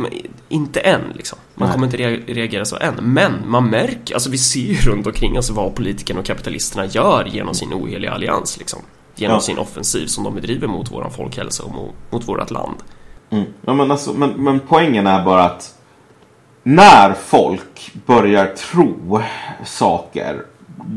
inte 0.50 0.80
än, 0.80 1.02
liksom. 1.16 1.38
Man 1.56 1.68
Nej. 1.68 1.74
kommer 1.74 1.88
inte 1.88 1.98
rea- 1.98 2.34
reagera 2.34 2.66
så 2.66 2.78
än. 2.78 2.94
Men 3.02 3.32
man 3.46 3.70
märker, 3.70 4.14
alltså 4.14 4.30
vi 4.30 4.38
ser 4.38 4.60
ju 4.60 4.76
runt 4.76 5.08
omkring 5.08 5.38
oss 5.38 5.50
vad 5.50 5.76
politikerna 5.76 6.20
och 6.20 6.26
kapitalisterna 6.26 6.86
gör 6.86 7.26
genom 7.26 7.54
sin 7.54 7.74
oheliga 7.74 8.12
allians, 8.12 8.58
liksom. 8.58 8.80
Genom 9.16 9.36
Ja. 9.36 9.42
sin 9.42 9.58
offensiv 9.58 10.06
som 10.08 10.24
de 10.24 10.36
bedriver 10.36 10.68
mot 10.68 10.92
våran 10.92 11.12
folkhälsa 11.12 11.64
och 11.64 11.72
mot, 11.76 11.92
mot 12.10 12.28
vårt 12.28 12.52
land. 12.52 12.76
Mm. 13.30 13.46
Ja, 13.66 13.74
men, 13.74 13.92
alltså, 13.92 14.14
men, 14.14 14.30
men 14.30 14.60
poängen 14.60 15.08
är 15.08 15.24
bara 15.26 15.44
att 15.44 15.74
när 16.64 17.14
folk 17.14 17.92
börjar 18.06 18.46
tro 18.48 19.22
saker 19.66 20.42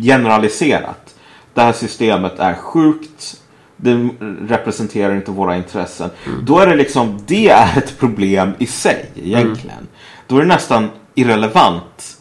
generaliserat. 0.03 1.15
Det 1.55 1.61
här 1.61 1.73
systemet 1.73 2.39
är 2.39 2.55
sjukt. 2.55 3.41
Det 3.81 4.09
representerar 4.49 5.15
inte 5.15 5.31
våra 5.31 5.57
intressen. 5.57 6.11
Då 6.43 6.59
är 6.59 6.67
det 6.67 6.77
liksom, 6.77 7.19
det 7.27 7.49
är 7.49 7.79
ett 7.79 7.99
problem 7.99 8.53
i 8.59 8.67
sig 8.67 9.11
egentligen. 9.15 9.89
Då 10.27 10.37
är 10.37 10.41
det 10.41 10.47
nästan 10.47 10.89
irrelevant 11.15 12.19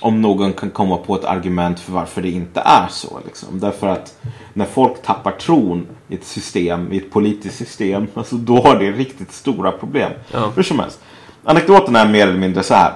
om 0.00 0.22
någon 0.22 0.52
kan 0.52 0.70
komma 0.70 0.96
på 0.96 1.14
ett 1.14 1.24
argument 1.24 1.80
för 1.80 1.92
varför 1.92 2.22
det 2.22 2.30
inte 2.30 2.60
är 2.60 2.86
så. 2.88 3.20
Liksom. 3.24 3.60
Därför 3.60 3.86
att 3.86 4.18
när 4.52 4.64
folk 4.64 5.02
tappar 5.02 5.32
tron 5.32 5.86
i 6.08 6.14
ett 6.14 6.24
system, 6.24 6.92
i 6.92 6.96
ett 6.96 7.10
politiskt 7.10 7.56
system, 7.56 8.06
alltså 8.14 8.36
då 8.36 8.60
har 8.60 8.78
det 8.78 8.90
riktigt 8.90 9.32
stora 9.32 9.72
problem. 9.72 10.12
Ja. 10.32 10.52
Hur 10.56 10.62
som 10.62 10.78
helst. 10.78 11.00
Anekdoten 11.44 11.96
är 11.96 12.08
mer 12.08 12.26
eller 12.26 12.38
mindre 12.38 12.62
så 12.62 12.74
här. 12.74 12.92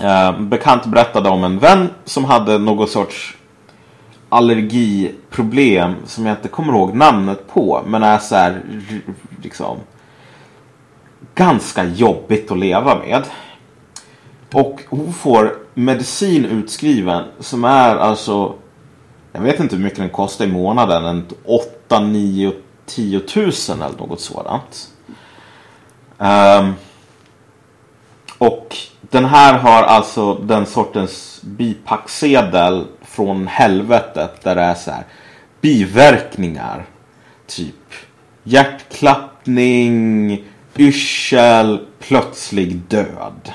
Eh, 0.00 0.40
bekant 0.40 0.86
berättade 0.86 1.28
om 1.28 1.44
en 1.44 1.58
vän 1.58 1.88
som 2.04 2.24
hade 2.24 2.58
någon 2.58 2.88
sorts 2.88 3.36
allergiproblem 4.28 5.94
som 6.06 6.26
jag 6.26 6.36
inte 6.36 6.48
kommer 6.48 6.72
ihåg 6.72 6.94
namnet 6.94 7.48
på. 7.48 7.82
Men 7.86 8.02
är 8.02 8.18
så 8.18 8.34
här 8.34 8.62
liksom 9.42 9.76
ganska 11.34 11.84
jobbigt 11.84 12.50
att 12.50 12.58
leva 12.58 12.98
med. 12.98 13.22
Och 14.52 14.82
hon 14.88 15.12
får 15.12 15.56
medicin 15.74 16.44
utskriven 16.44 17.24
som 17.40 17.64
är 17.64 17.96
alltså 17.96 18.54
jag 19.32 19.40
vet 19.40 19.60
inte 19.60 19.76
hur 19.76 19.82
mycket 19.82 19.98
den 19.98 20.10
kostar 20.10 20.44
i 20.44 20.48
månaden. 20.48 21.04
En 21.04 21.26
8, 21.44 22.00
9, 22.00 22.52
10 22.86 23.20
tusen 23.20 23.82
eller 23.82 23.98
något 23.98 24.20
sådant. 24.20 24.88
Um, 26.18 26.74
och 28.38 28.76
den 29.00 29.24
här 29.24 29.58
har 29.58 29.82
alltså 29.82 30.34
den 30.34 30.66
sortens 30.66 31.40
bipacksedel 31.42 32.84
från 33.18 33.46
helvetet 33.46 34.42
där 34.42 34.54
det 34.54 34.60
är 34.60 34.74
så 34.74 34.90
här 34.90 35.04
biverkningar. 35.60 36.84
Typ 37.46 37.74
hjärtklappning, 38.42 40.44
yrsel, 40.76 41.86
plötslig 41.98 42.76
död. 42.76 43.52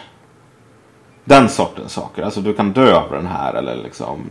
Den 1.25 1.49
sortens 1.49 1.93
saker. 1.93 2.23
Alltså 2.23 2.41
du 2.41 2.53
kan 2.53 2.73
dö 2.73 2.95
av 2.95 3.11
den 3.11 3.25
här 3.25 3.53
eller 3.53 3.75
liksom 3.75 4.25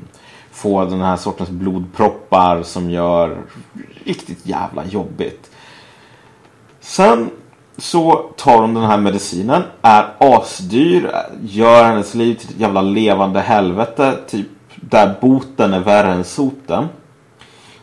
få 0.50 0.84
den 0.84 1.00
här 1.00 1.16
sortens 1.16 1.50
blodproppar 1.50 2.62
som 2.62 2.90
gör 2.90 3.38
riktigt 4.04 4.46
jävla 4.46 4.84
jobbigt. 4.84 5.50
Sen 6.80 7.30
så 7.76 8.30
tar 8.36 8.60
hon 8.60 8.74
den 8.74 8.84
här 8.84 8.98
medicinen, 8.98 9.62
är 9.82 10.14
asdyr, 10.18 11.10
gör 11.42 11.84
hennes 11.84 12.14
liv 12.14 12.34
till 12.34 12.50
ett 12.50 12.60
jävla 12.60 12.82
levande 12.82 13.40
helvete. 13.40 14.18
Typ 14.28 14.48
där 14.90 15.14
boten 15.20 15.72
är 15.72 15.80
värre 15.80 16.12
än 16.12 16.24
soten. 16.24 16.88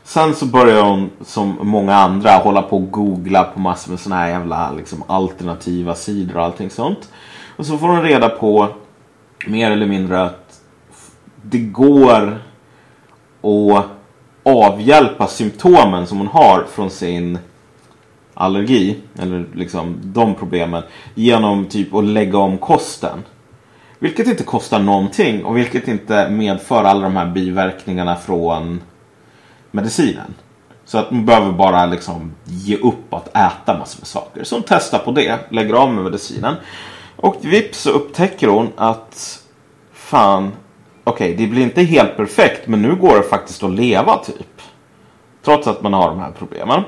Sen 0.03 0.35
så 0.35 0.45
börjar 0.45 0.83
hon 0.83 1.09
som 1.21 1.57
många 1.61 1.95
andra 1.95 2.31
hålla 2.31 2.61
på 2.61 2.77
och 2.77 2.91
googla 2.91 3.43
på 3.43 3.59
massor 3.59 3.91
med 3.91 3.99
såna 3.99 4.15
här 4.15 4.27
jävla 4.27 4.71
liksom, 4.71 5.03
alternativa 5.07 5.95
sidor 5.95 6.37
och 6.37 6.43
allting 6.43 6.69
sånt. 6.69 7.09
Och 7.57 7.65
så 7.65 7.77
får 7.77 7.87
hon 7.87 8.01
reda 8.01 8.29
på 8.29 8.67
mer 9.47 9.71
eller 9.71 9.87
mindre 9.87 10.21
att 10.21 10.61
det 11.41 11.59
går 11.59 12.41
att 13.41 13.85
avhjälpa 14.43 15.27
symptomen 15.27 16.07
som 16.07 16.17
hon 16.17 16.27
har 16.27 16.65
från 16.71 16.89
sin 16.89 17.39
allergi. 18.33 18.97
Eller 19.19 19.45
liksom 19.53 19.95
de 20.03 20.35
problemen. 20.35 20.83
Genom 21.15 21.65
typ 21.65 21.93
att 21.93 22.03
lägga 22.03 22.37
om 22.37 22.57
kosten. 22.57 23.23
Vilket 23.99 24.27
inte 24.27 24.43
kostar 24.43 24.79
någonting 24.79 25.45
och 25.45 25.57
vilket 25.57 25.87
inte 25.87 26.29
medför 26.29 26.83
alla 26.83 27.01
de 27.01 27.15
här 27.15 27.25
biverkningarna 27.25 28.15
från 28.15 28.81
medicinen. 29.71 30.33
Så 30.85 30.97
att 30.97 31.11
man 31.11 31.25
behöver 31.25 31.51
bara 31.51 31.85
liksom 31.85 32.33
ge 32.45 32.77
upp 32.77 33.13
att 33.13 33.27
äta 33.27 33.77
massor 33.77 33.99
med 33.99 34.07
saker. 34.07 34.43
Så 34.43 34.55
hon 34.55 34.63
testar 34.67 34.99
på 34.99 35.11
det, 35.11 35.39
lägger 35.49 35.73
av 35.73 35.93
med 35.93 36.03
medicinen. 36.03 36.55
Och 37.15 37.35
vips 37.41 37.79
så 37.81 37.89
upptäcker 37.89 38.47
hon 38.47 38.71
att 38.75 39.43
fan, 39.93 40.51
okej 41.03 41.33
okay, 41.33 41.45
det 41.45 41.51
blir 41.51 41.63
inte 41.63 41.81
helt 41.81 42.17
perfekt 42.17 42.67
men 42.67 42.81
nu 42.81 42.95
går 42.95 43.17
det 43.17 43.23
faktiskt 43.23 43.63
att 43.63 43.71
leva 43.71 44.17
typ. 44.17 44.61
Trots 45.45 45.67
att 45.67 45.81
man 45.81 45.93
har 45.93 46.09
de 46.09 46.19
här 46.19 46.31
problemen. 46.31 46.83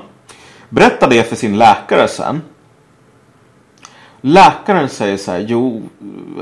Berättar 0.68 1.10
det 1.10 1.28
för 1.28 1.36
sin 1.36 1.58
läkare 1.58 2.08
sen. 2.08 2.42
Läkaren 4.24 4.88
säger 4.88 5.16
så 5.16 5.32
här, 5.32 5.44
jo, 5.48 5.82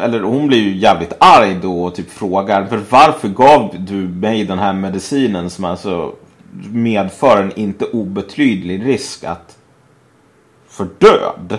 eller 0.01 0.21
hon 0.21 0.47
blir 0.47 0.59
ju 0.59 0.77
jävligt 0.77 1.13
arg 1.21 1.59
då 1.63 1.85
och 1.85 1.95
typ 1.95 2.11
frågar 2.11 2.67
för 2.67 2.81
varför 2.91 3.29
gav 3.29 3.75
du 3.79 3.95
mig 3.95 4.45
den 4.45 4.59
här 4.59 4.73
medicinen 4.73 5.51
som 5.51 5.65
alltså 5.65 6.15
medför 6.73 7.43
en 7.43 7.59
inte 7.59 7.85
obetydlig 7.85 8.87
risk 8.87 9.25
att 9.25 9.59
för 10.69 10.89
död. 10.99 11.59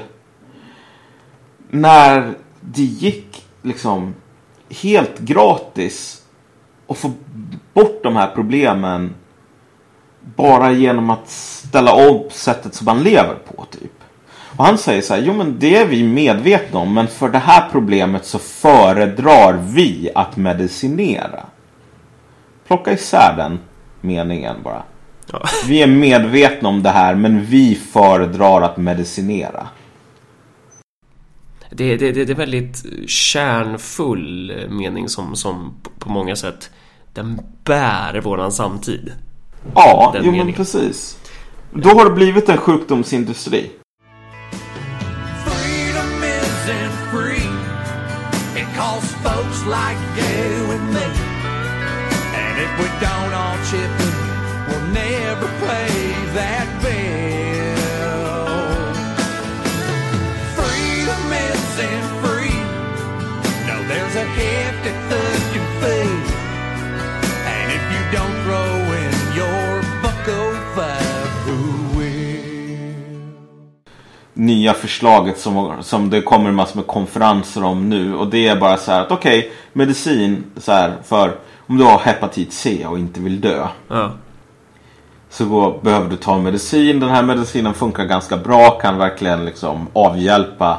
När 1.69 2.33
det 2.61 2.81
gick 2.81 3.45
liksom 3.61 4.15
helt 4.81 5.19
gratis 5.19 6.23
att 6.87 6.97
få 6.97 7.11
bort 7.73 8.03
de 8.03 8.15
här 8.15 8.31
problemen 8.35 9.15
bara 10.35 10.71
genom 10.71 11.09
att 11.09 11.29
ställa 11.29 11.93
om 11.93 12.29
sättet 12.29 12.75
som 12.75 12.85
man 12.85 13.03
lever 13.03 13.35
på 13.35 13.65
typ. 13.65 13.91
Och 14.61 14.67
han 14.67 14.77
säger 14.77 15.01
så 15.01 15.13
här, 15.13 15.21
jo 15.21 15.33
men 15.33 15.59
det 15.59 15.75
är 15.75 15.85
vi 15.85 16.03
medvetna 16.03 16.79
om 16.79 16.93
men 16.93 17.07
för 17.07 17.29
det 17.29 17.37
här 17.37 17.69
problemet 17.71 18.25
så 18.25 18.39
föredrar 18.39 19.53
vi 19.53 20.09
att 20.15 20.37
medicinera. 20.37 21.45
Plocka 22.67 22.93
isär 22.93 23.33
den 23.37 23.59
meningen 24.01 24.55
bara. 24.63 24.83
Ja. 25.31 25.43
Vi 25.67 25.81
är 25.81 25.87
medvetna 25.87 26.69
om 26.69 26.83
det 26.83 26.89
här 26.89 27.15
men 27.15 27.45
vi 27.45 27.75
föredrar 27.75 28.61
att 28.61 28.77
medicinera. 28.77 29.67
Det, 31.69 31.97
det, 31.97 32.11
det, 32.11 32.29
är 32.29 32.35
väldigt 32.35 32.85
kärnfull 33.07 34.67
mening 34.69 35.09
som, 35.09 35.35
som 35.35 35.73
på 35.99 36.09
många 36.09 36.35
sätt 36.35 36.69
den 37.13 37.41
bär 37.63 38.21
våran 38.21 38.51
samtid. 38.51 39.11
Ja, 39.75 40.15
jo 40.23 40.31
men 40.31 40.53
precis. 40.53 41.17
Då 41.73 41.89
har 41.89 42.05
det 42.05 42.11
blivit 42.11 42.49
en 42.49 42.57
sjukdomsindustri. 42.57 43.71
Like 49.65 49.97
you 50.15 50.71
and 50.75 50.85
me. 50.93 51.07
And 52.41 52.55
if 52.65 52.71
we 52.79 52.87
don't 52.99 53.33
all 53.33 53.57
chip 53.69 53.93
in, 54.07 54.15
we'll 54.67 54.87
never 54.91 55.47
play 55.63 55.93
that 56.37 56.67
bill. 56.81 58.41
Freedom 60.57 61.23
isn't 61.49 62.09
free. 62.23 62.61
No, 63.67 63.75
there's 63.87 64.15
a 64.15 64.25
hefty 64.25 65.00
Nya 74.61 74.73
förslaget 74.73 75.39
som, 75.39 75.73
som 75.81 76.09
det 76.09 76.21
kommer 76.21 76.51
massor 76.51 76.75
med 76.75 76.87
konferenser 76.87 77.63
om 77.63 77.89
nu. 77.89 78.15
Och 78.15 78.27
det 78.27 78.47
är 78.47 78.55
bara 78.55 78.77
så 78.77 78.91
här 78.91 79.01
att 79.01 79.11
okej, 79.11 79.39
okay, 79.39 79.51
medicin 79.73 80.43
så 80.57 80.71
här, 80.71 80.93
för 81.03 81.35
om 81.67 81.77
du 81.77 81.83
har 81.83 81.99
hepatit 81.99 82.53
C 82.53 82.85
och 82.85 82.99
inte 82.99 83.19
vill 83.19 83.41
dö. 83.41 83.67
Ja. 83.87 84.11
Så 85.29 85.45
går, 85.45 85.79
behöver 85.81 86.09
du 86.09 86.15
ta 86.15 86.39
medicin. 86.39 86.99
Den 86.99 87.09
här 87.09 87.23
medicinen 87.23 87.73
funkar 87.73 88.05
ganska 88.05 88.37
bra. 88.37 88.69
Kan 88.69 88.97
verkligen 88.97 89.45
liksom 89.45 89.87
avhjälpa 89.93 90.77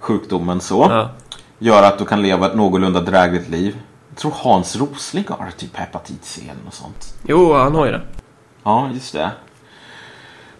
sjukdomen 0.00 0.60
så. 0.60 0.86
Ja. 0.90 1.10
Gör 1.58 1.82
att 1.82 1.98
du 1.98 2.04
kan 2.04 2.22
leva 2.22 2.46
ett 2.46 2.56
någorlunda 2.56 3.00
drägligt 3.00 3.48
liv. 3.48 3.76
Jag 4.08 4.18
tror 4.18 4.32
Hans 4.36 4.76
Rosling 4.76 5.24
har 5.28 5.50
typ 5.56 5.76
hepatit 5.76 6.24
C 6.24 6.42
eller 6.44 6.64
något 6.64 6.74
sånt. 6.74 7.14
Jo, 7.26 7.52
han 7.52 7.74
har 7.74 7.86
ju 7.86 7.92
det. 7.92 8.02
Ja, 8.64 8.90
just 8.94 9.12
det. 9.12 9.30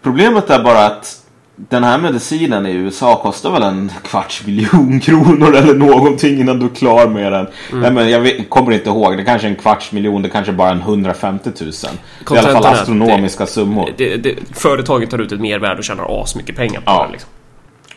Problemet 0.03 0.51
är 0.51 0.63
bara 0.63 0.87
att 0.87 1.25
den 1.69 1.85
här 1.85 1.99
medicinen 1.99 2.67
i 2.67 2.73
USA 2.73 3.17
kostar 3.23 3.51
väl 3.51 3.63
en 3.63 3.93
kvarts 4.05 4.47
miljon 4.47 5.01
kronor 5.05 5.55
eller 5.55 5.75
någonting 5.75 6.41
innan 6.41 6.59
du 6.59 6.67
är 6.67 6.75
klar 6.75 7.09
med 7.09 7.33
den. 7.33 7.47
Mm. 7.71 7.83
Nej, 7.83 7.93
men 7.93 8.11
jag 8.11 8.21
vet, 8.21 8.51
kommer 8.51 8.73
inte 8.73 8.89
ihåg. 8.89 9.17
Det 9.17 9.25
kanske 9.25 9.47
är 9.47 9.51
en 9.51 9.57
kvarts 9.57 9.93
miljon, 9.93 10.23
det 10.23 10.29
kanske 10.29 10.53
bara 10.53 10.69
är 10.69 10.73
en 10.73 10.81
150 10.81 11.51
000. 11.61 11.73
Det 12.29 12.35
är 12.35 12.37
i 12.37 12.39
alla 12.39 12.53
fall 12.53 12.73
astronomiska 12.73 13.45
det, 13.45 13.51
summor. 13.51 13.91
Det, 13.97 14.17
det, 14.17 14.35
företaget 14.53 15.11
tar 15.11 15.19
ut 15.19 15.33
ett 15.33 15.41
mervärde 15.41 15.79
och 15.79 15.85
tjänar 15.85 16.23
asmycket 16.23 16.57
pengar 16.57 16.81
på 16.81 16.83
ja. 16.87 17.07
det. 17.07 17.13
Liksom. 17.13 17.31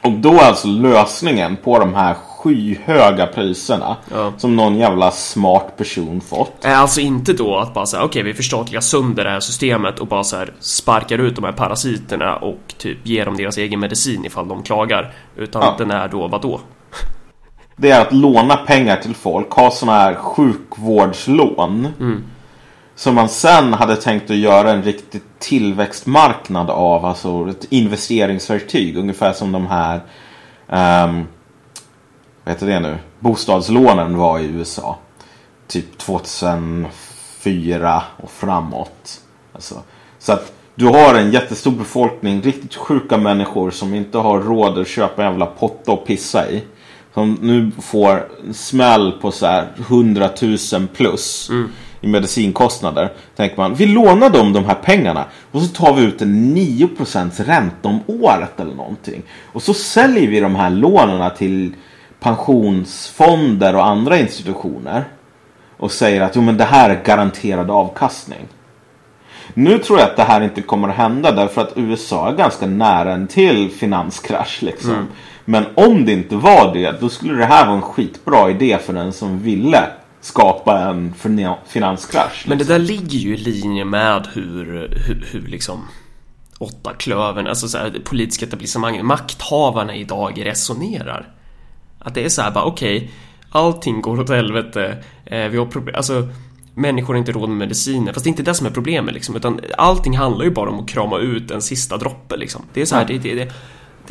Och 0.01 0.11
då 0.11 0.33
är 0.33 0.43
alltså 0.43 0.67
lösningen 0.67 1.57
på 1.63 1.79
de 1.79 1.93
här 1.93 2.15
skyhöga 2.41 3.27
priserna 3.27 3.97
ja. 4.11 4.33
som 4.37 4.55
någon 4.55 4.75
jävla 4.75 5.11
smart 5.11 5.77
person 5.77 6.21
fått. 6.21 6.65
Alltså 6.65 7.01
inte 7.01 7.33
då 7.33 7.57
att 7.57 7.73
bara 7.73 7.85
säga 7.85 8.03
okej 8.03 8.21
okay, 8.21 8.31
vi 8.31 8.33
förstatligar 8.33 8.81
sönder 8.81 9.23
det 9.23 9.29
här 9.29 9.39
systemet 9.39 9.99
och 9.99 10.07
bara 10.07 10.23
så 10.23 10.37
här 10.37 10.53
sparkar 10.59 11.17
ut 11.17 11.35
de 11.35 11.43
här 11.43 11.51
parasiterna 11.51 12.35
och 12.35 12.59
typ 12.77 13.07
ger 13.07 13.25
dem 13.25 13.37
deras 13.37 13.57
egen 13.57 13.79
medicin 13.79 14.25
ifall 14.25 14.47
de 14.47 14.63
klagar. 14.63 15.13
Utan 15.35 15.61
ja. 15.61 15.75
den 15.77 15.91
är 15.91 16.07
då 16.07 16.27
vad 16.27 16.41
då? 16.41 16.59
Det 17.75 17.91
är 17.91 18.01
att 18.01 18.13
låna 18.13 18.55
pengar 18.55 18.95
till 18.95 19.15
folk, 19.15 19.51
ha 19.51 19.71
sådana 19.71 19.97
här 19.97 20.15
sjukvårdslån. 20.15 21.87
Mm. 21.99 22.23
Som 22.95 23.15
man 23.15 23.29
sen 23.29 23.73
hade 23.73 23.95
tänkt 23.95 24.31
att 24.31 24.37
göra 24.37 24.71
en 24.71 24.83
riktig 24.83 25.21
tillväxtmarknad 25.39 26.69
av. 26.69 27.05
Alltså 27.05 27.49
ett 27.49 27.65
investeringsverktyg. 27.69 28.97
Ungefär 28.97 29.33
som 29.33 29.51
de 29.51 29.67
här 29.67 30.01
um, 31.05 31.27
vad 32.51 32.55
heter 32.55 32.67
det 32.67 32.79
nu? 32.79 32.97
Bostadslånen 33.19 34.17
var 34.17 34.39
i 34.39 34.45
USA. 34.45 34.97
Typ 35.67 35.97
2004 35.97 38.03
och 38.17 38.31
framåt. 38.31 39.21
Alltså, 39.53 39.81
så 40.19 40.33
att 40.33 40.53
du 40.75 40.85
har 40.85 41.15
en 41.15 41.31
jättestor 41.31 41.71
befolkning, 41.71 42.41
riktigt 42.41 42.75
sjuka 42.75 43.17
människor 43.17 43.71
som 43.71 43.93
inte 43.93 44.17
har 44.17 44.39
råd 44.39 44.77
att 44.77 44.87
köpa 44.87 45.23
en 45.23 45.29
jävla 45.29 45.45
potta 45.45 45.91
och 45.91 46.05
pissa 46.05 46.51
i. 46.51 46.63
Som 47.13 47.37
nu 47.41 47.71
får 47.81 48.27
smäll 48.53 49.11
på 49.11 49.31
så 49.31 49.45
här 49.45 49.67
100 49.77 50.29
000 50.41 50.57
plus. 50.93 51.49
Mm 51.49 51.71
i 52.01 52.07
medicinkostnader. 52.07 53.11
Tänker 53.35 53.57
man, 53.57 53.75
vi 53.75 53.85
lånar 53.85 54.29
dem 54.29 54.53
de 54.53 54.65
här 54.65 54.75
pengarna 54.75 55.25
och 55.51 55.61
så 55.61 55.67
tar 55.67 55.93
vi 55.93 56.03
ut 56.03 56.21
en 56.21 56.57
9% 56.57 57.43
ränta 57.43 57.89
om 57.89 57.99
året 58.07 58.59
eller 58.59 58.75
någonting. 58.75 59.23
Och 59.45 59.63
så 59.63 59.73
säljer 59.73 60.27
vi 60.27 60.39
de 60.39 60.55
här 60.55 60.69
lånen 60.69 61.31
till 61.37 61.73
pensionsfonder 62.21 63.75
och 63.75 63.85
andra 63.85 64.19
institutioner. 64.19 65.03
Och 65.77 65.91
säger 65.91 66.21
att 66.21 66.35
jo, 66.35 66.41
men 66.41 66.57
det 66.57 66.63
här 66.63 66.89
är 66.89 67.03
garanterad 67.03 67.71
avkastning. 67.71 68.47
Nu 69.53 69.77
tror 69.77 69.99
jag 69.99 70.09
att 70.09 70.17
det 70.17 70.23
här 70.23 70.41
inte 70.41 70.61
kommer 70.61 70.89
att 70.89 70.95
hända 70.95 71.31
därför 71.31 71.61
att 71.61 71.73
USA 71.75 72.29
är 72.29 72.35
ganska 72.35 72.67
nära 72.67 73.13
en 73.13 73.27
till 73.27 73.71
finanskrasch. 73.71 74.61
Liksom. 74.61 74.93
Mm. 74.93 75.07
Men 75.45 75.65
om 75.75 76.05
det 76.05 76.11
inte 76.11 76.35
var 76.35 76.73
det, 76.73 77.01
då 77.01 77.09
skulle 77.09 77.33
det 77.33 77.45
här 77.45 77.65
vara 77.65 77.75
en 77.75 77.81
skitbra 77.81 78.49
idé 78.49 78.77
för 78.77 78.93
den 78.93 79.13
som 79.13 79.39
ville 79.39 79.83
skapa 80.21 80.79
en 80.79 81.13
finanskrasch. 81.67 82.33
Liksom. 82.33 82.49
Men 82.49 82.57
det 82.57 82.63
där 82.63 82.79
ligger 82.79 83.17
ju 83.19 83.33
i 83.33 83.37
linje 83.37 83.85
med 83.85 84.27
hur, 84.33 84.65
hur, 85.07 85.27
hur 85.31 85.47
liksom 85.47 85.87
åtta 86.59 86.93
klövern, 86.93 87.47
alltså 87.47 87.67
så 87.67 87.77
här, 87.77 87.89
det 87.89 87.99
politiska 87.99 88.45
etablissemanget, 88.45 89.05
makthavarna 89.05 89.95
idag 89.95 90.45
resonerar. 90.45 91.27
Att 92.03 92.15
det 92.15 92.25
är 92.25 92.29
så 92.29 92.41
här 92.41 92.51
bara 92.51 92.63
okej, 92.63 92.97
okay, 92.97 93.09
allting 93.49 94.01
går 94.01 94.19
åt 94.19 94.29
helvete, 94.29 95.03
eh, 95.25 95.47
vi 95.47 95.57
har 95.57 95.65
problem, 95.65 95.95
alltså 95.95 96.27
människor 96.73 97.13
har 97.13 97.19
inte 97.19 97.31
råd 97.31 97.49
med 97.49 97.57
mediciner. 97.57 98.13
Fast 98.13 98.23
det 98.23 98.27
är 98.27 98.31
inte 98.31 98.43
det 98.43 98.53
som 98.53 98.67
är 98.67 98.71
problemet 98.71 99.13
liksom, 99.13 99.35
utan 99.35 99.59
allting 99.77 100.17
handlar 100.17 100.45
ju 100.45 100.51
bara 100.51 100.69
om 100.69 100.79
att 100.79 100.89
krama 100.89 101.17
ut 101.17 101.51
en 101.51 101.61
sista 101.61 101.97
droppe 101.97 102.37
liksom. 102.37 102.61
Det 102.73 102.81
är 102.81 102.85
så 102.85 102.95
här, 102.95 103.05
det, 103.05 103.17
det, 103.17 103.35
det 103.35 103.51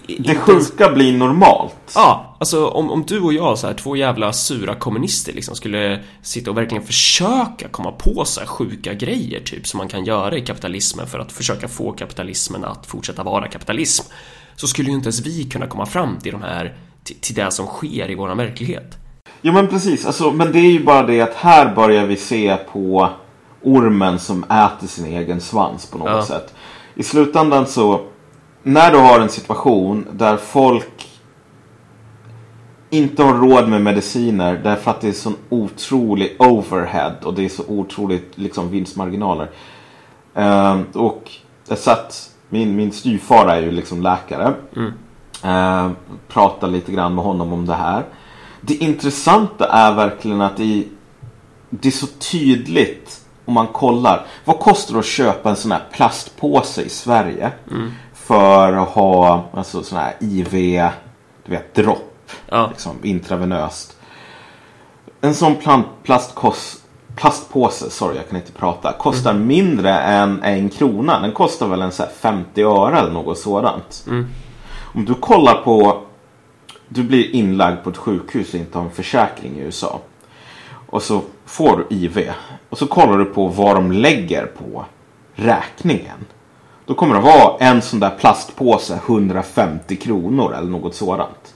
det 0.07 0.35
sjuka 0.35 0.53
ens... 0.85 0.95
blir 0.95 1.19
normalt. 1.19 1.75
Ja, 1.95 2.37
alltså 2.41 2.69
om, 2.69 2.91
om 2.91 3.05
du 3.07 3.21
och 3.21 3.33
jag, 3.33 3.59
så 3.59 3.67
här, 3.67 3.75
två 3.75 3.97
jävla 3.97 4.33
sura 4.33 4.75
kommunister, 4.75 5.33
liksom 5.33 5.57
skulle 5.57 6.01
sitta 6.23 6.51
och 6.51 6.57
verkligen 6.57 6.87
försöka 6.87 7.69
komma 7.71 7.93
på 7.93 8.25
så 8.25 8.41
här 8.41 8.47
sjuka 8.47 8.95
grejer, 8.95 9.41
typ 9.41 9.67
som 9.67 9.79
man 9.79 9.89
kan 9.89 10.05
göra 10.05 10.37
i 10.37 10.41
kapitalismen 10.41 11.07
för 11.07 11.19
att 11.19 11.33
försöka 11.33 11.69
få 11.69 11.93
kapitalismen 11.93 12.65
att 12.65 12.87
fortsätta 12.87 13.23
vara 13.23 13.49
kapitalism. 13.49 14.05
Så 14.57 14.67
skulle 14.67 14.89
ju 14.89 14.95
inte 14.95 15.07
ens 15.07 15.27
vi 15.27 15.45
kunna 15.45 15.67
komma 15.67 15.87
fram 15.87 16.19
till 16.19 16.33
de 16.33 16.43
här, 16.43 16.77
till, 17.21 17.35
det 17.35 17.51
som 17.51 17.67
sker 17.67 18.11
i 18.11 18.15
vår 18.15 18.35
verklighet. 18.35 18.99
Jo 19.43 19.53
men 19.53 19.69
precis, 19.69 20.07
alltså, 20.07 20.31
men 20.31 20.53
det 20.53 20.59
är 20.59 20.73
ju 20.73 20.85
bara 20.85 21.03
det 21.03 21.21
att 21.21 21.35
här 21.35 21.75
börjar 21.75 22.07
vi 22.07 22.17
se 22.17 22.57
på 22.73 23.11
ormen 23.63 24.19
som 24.19 24.45
äter 24.45 24.87
sin 24.87 25.07
egen 25.07 25.41
svans 25.41 25.87
på 25.87 25.99
något 25.99 26.11
ja. 26.11 26.25
sätt. 26.25 26.55
I 26.95 27.03
slutändan 27.03 27.67
så, 27.67 28.01
när 28.63 28.91
du 28.93 28.99
har 28.99 29.21
en 29.21 29.29
situation 29.29 30.07
där 30.13 30.37
folk 30.37 31.09
inte 32.91 33.23
har 33.23 33.35
råd 33.35 33.69
med 33.69 33.83
mediciner 33.83 34.61
därför 34.65 34.91
att 34.91 35.01
det 35.01 35.09
är 35.09 35.13
sån 35.13 35.37
otrolig 35.49 36.37
overhead 36.39 37.15
och 37.23 37.35
det 37.35 37.45
är 37.45 37.49
så 37.49 37.63
otroligt 37.69 38.39
liksom 38.39 38.71
vinstmarginaler. 38.71 39.51
Uh, 40.39 40.81
och 40.95 41.31
jag 41.69 41.79
satt, 41.79 42.31
min, 42.49 42.77
min 42.77 42.93
styvfar 42.93 43.47
är 43.47 43.63
ju 43.63 43.71
liksom 43.71 44.03
läkare. 44.03 44.55
Mm. 44.77 44.93
Uh, 45.45 45.91
pratar 46.29 46.69
lite 46.69 46.93
grann 46.93 47.15
med 47.15 47.25
honom 47.25 47.53
om 47.53 47.67
det 47.67 47.75
här. 47.75 48.05
Det 48.61 48.75
intressanta 48.75 49.69
är 49.69 49.95
verkligen 49.95 50.41
att 50.41 50.57
det, 50.57 50.85
det 51.71 51.89
är 51.89 51.93
så 51.93 52.07
tydligt 52.07 53.21
om 53.45 53.55
man 53.55 53.67
kollar. 53.67 54.27
Vad 54.45 54.59
kostar 54.59 54.95
det 54.95 55.01
att 55.01 55.07
köpa 55.07 55.51
en 55.51 55.57
sån 55.57 55.73
här 55.73 55.83
plastpåse 55.93 56.83
i 56.83 56.89
Sverige? 56.89 57.53
Mm. 57.71 57.93
För 58.15 58.73
att 58.73 58.89
ha 58.89 59.45
alltså 59.53 59.83
sån 59.83 59.99
här 59.99 60.17
IV, 60.21 60.53
du 61.45 61.51
vet 61.51 61.75
dropp. 61.75 62.31
Ja. 62.49 62.69
Liksom, 62.71 62.97
intravenöst. 63.03 63.97
En 65.21 65.35
sån 65.35 65.57
plant, 65.57 65.87
plastkos, 66.03 66.83
plastpåse, 67.17 67.91
sorry 67.91 68.17
jag 68.17 68.29
kan 68.29 68.37
inte 68.37 68.53
prata, 68.53 68.93
kostar 68.93 69.31
mm. 69.31 69.47
mindre 69.47 70.01
än 70.01 70.43
en 70.43 70.69
krona. 70.69 71.21
Den 71.21 71.33
kostar 71.33 71.69
väl 71.69 71.83
en 71.83 71.93
så 71.93 72.05
50 72.21 72.63
öre 72.63 72.99
eller 72.99 73.13
något 73.13 73.39
sådant. 73.39 74.05
Mm. 74.07 74.27
Om 74.95 75.05
du 75.05 75.15
kollar 75.15 75.55
på, 75.55 76.03
du 76.89 77.03
blir 77.03 77.35
inlagd 77.35 77.85
på 77.85 77.91
ett 77.91 77.97
sjukhus 77.97 78.55
och 78.55 78.61
inte 78.61 78.79
har 78.79 78.85
en 78.85 78.91
försäkring 78.91 79.57
i 79.57 79.61
USA. 79.61 80.01
Och 80.87 81.03
så 81.03 81.23
får 81.47 81.77
du 81.77 81.97
IV. 81.97 82.31
Och 82.69 82.79
så 82.79 82.87
kollar 82.87 83.19
du 83.19 83.25
på 83.25 83.47
vad 83.47 83.77
de 83.77 83.93
lägger 83.93 84.47
på 84.47 84.85
räkningen. 85.35 86.27
Då 86.87 86.95
kommer 86.95 87.15
det 87.15 87.21
vara 87.21 87.57
en 87.59 87.83
sån 87.83 88.01
där 88.01 88.11
plastpåse 88.11 89.01
150 89.07 89.97
kronor 89.97 90.55
eller 90.55 90.71
något 90.71 90.95
sådant. 90.95 91.55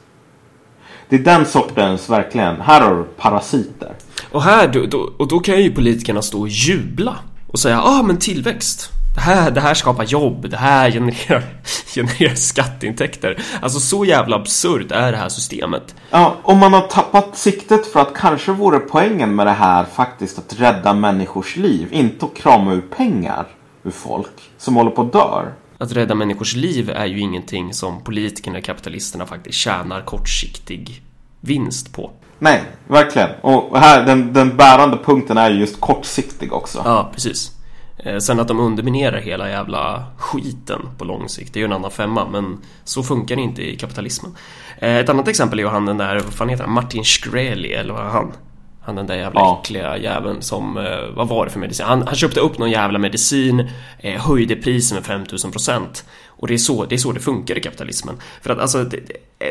Det 1.08 1.16
är 1.16 1.20
den 1.20 1.46
sortens, 1.46 2.10
verkligen, 2.10 2.60
här 2.60 2.80
har 2.80 2.96
du 2.96 3.04
parasiter. 3.04 3.94
Och 4.30 4.42
här, 4.42 4.68
då, 4.68 4.86
då, 4.86 5.10
och 5.18 5.28
då 5.28 5.38
kan 5.40 5.62
ju 5.62 5.74
politikerna 5.74 6.22
stå 6.22 6.40
och 6.40 6.48
jubla 6.48 7.16
och 7.52 7.58
säga 7.58 7.82
ah 7.82 8.02
men 8.02 8.18
tillväxt. 8.18 8.93
Det 9.14 9.20
här, 9.20 9.50
det 9.50 9.61
här 9.61 9.74
skapar 9.74 10.05
jobb, 10.05 10.50
det 10.50 10.57
här 10.57 10.90
genererar, 10.90 11.42
genererar 11.94 12.35
skatteintäkter. 12.35 13.42
Alltså 13.62 13.81
så 13.81 14.05
jävla 14.05 14.37
absurt 14.37 14.92
är 14.92 15.12
det 15.12 15.18
här 15.18 15.29
systemet. 15.29 15.94
Ja, 16.11 16.37
om 16.42 16.59
man 16.59 16.72
har 16.72 16.81
tappat 16.81 17.37
siktet 17.37 17.87
för 17.87 18.00
att 18.00 18.14
kanske 18.14 18.53
vore 18.53 18.79
poängen 18.79 19.35
med 19.35 19.46
det 19.46 19.53
här 19.53 19.85
faktiskt 19.85 20.38
att 20.38 20.61
rädda 20.61 20.94
människors 20.94 21.57
liv, 21.57 21.88
inte 21.90 22.27
att 22.27 22.37
krama 22.37 22.72
ur 22.72 22.81
pengar 22.81 23.46
ur 23.83 23.90
folk 23.90 24.50
som 24.59 24.77
håller 24.77 24.90
på 24.90 25.03
att 25.03 25.12
dör. 25.12 25.53
Att 25.79 25.92
rädda 25.92 26.14
människors 26.14 26.57
liv 26.57 26.90
är 26.90 27.07
ju 27.07 27.20
ingenting 27.20 27.74
som 27.74 28.05
politikerna 28.05 28.59
och 28.59 28.64
kapitalisterna 28.64 29.27
faktiskt 29.27 29.59
tjänar 29.59 30.00
kortsiktig 30.00 31.03
vinst 31.40 31.92
på. 31.92 32.11
Nej, 32.38 32.62
verkligen. 32.87 33.31
Och 33.40 33.79
här, 33.79 34.07
den, 34.07 34.33
den 34.33 34.57
bärande 34.57 34.98
punkten 35.05 35.38
är 35.38 35.50
just 35.50 35.81
kortsiktig 35.81 36.53
också. 36.53 36.83
Ja, 36.85 37.11
precis. 37.14 37.53
Eh, 37.96 38.18
sen 38.18 38.40
att 38.40 38.48
de 38.48 38.61
underminerar 38.61 39.18
hela 39.18 39.50
jävla 39.50 40.04
skiten 40.18 40.80
på 40.98 41.04
lång 41.04 41.28
sikt, 41.28 41.52
det 41.52 41.59
är 41.59 41.61
ju 41.61 41.64
en 41.64 41.72
annan 41.72 41.90
femma, 41.90 42.28
men 42.28 42.59
så 42.85 43.02
funkar 43.02 43.37
det 43.37 43.42
inte 43.42 43.62
i 43.62 43.76
kapitalismen. 43.76 44.37
Eh, 44.78 44.96
ett 44.96 45.09
annat 45.09 45.28
exempel 45.28 45.59
är 45.59 45.62
ju 45.62 45.68
han 45.68 45.87
den 45.87 45.98
där, 45.98 46.20
vad 46.20 46.33
fan 46.33 46.48
heter 46.48 46.64
han, 46.64 46.74
Martin 46.74 47.04
Shkreli, 47.04 47.72
eller 47.72 47.94
vad 47.94 48.07
är 48.07 48.11
han? 48.11 48.33
Han 48.80 48.94
den 48.94 49.07
där 49.07 49.16
jävla 49.16 49.40
ja. 49.40 49.61
äckliga 49.62 49.98
jäveln 49.98 50.42
som, 50.42 50.76
eh, 50.76 51.14
vad 51.16 51.28
var 51.28 51.44
det 51.44 51.50
för 51.50 51.61
medicin? 51.61 51.87
Han, 51.87 52.02
han 52.02 52.14
köpte 52.14 52.40
upp 52.40 52.59
någon 52.59 52.70
jävla 52.70 52.98
medicin, 52.98 53.70
höjde 54.18 54.57
priset 54.57 55.09
med 55.09 55.26
5000% 55.26 56.04
Och 56.26 56.48
det 56.48 56.54
är, 56.54 56.59
så, 56.59 56.85
det 56.85 56.94
är 56.94 56.98
så 56.98 57.12
det 57.12 57.20
funkar 57.20 57.59
i 57.59 57.61
kapitalismen. 57.61 58.14
För 58.42 58.50
att 58.50 58.59
alltså, 58.59 58.85
det, 58.85 59.00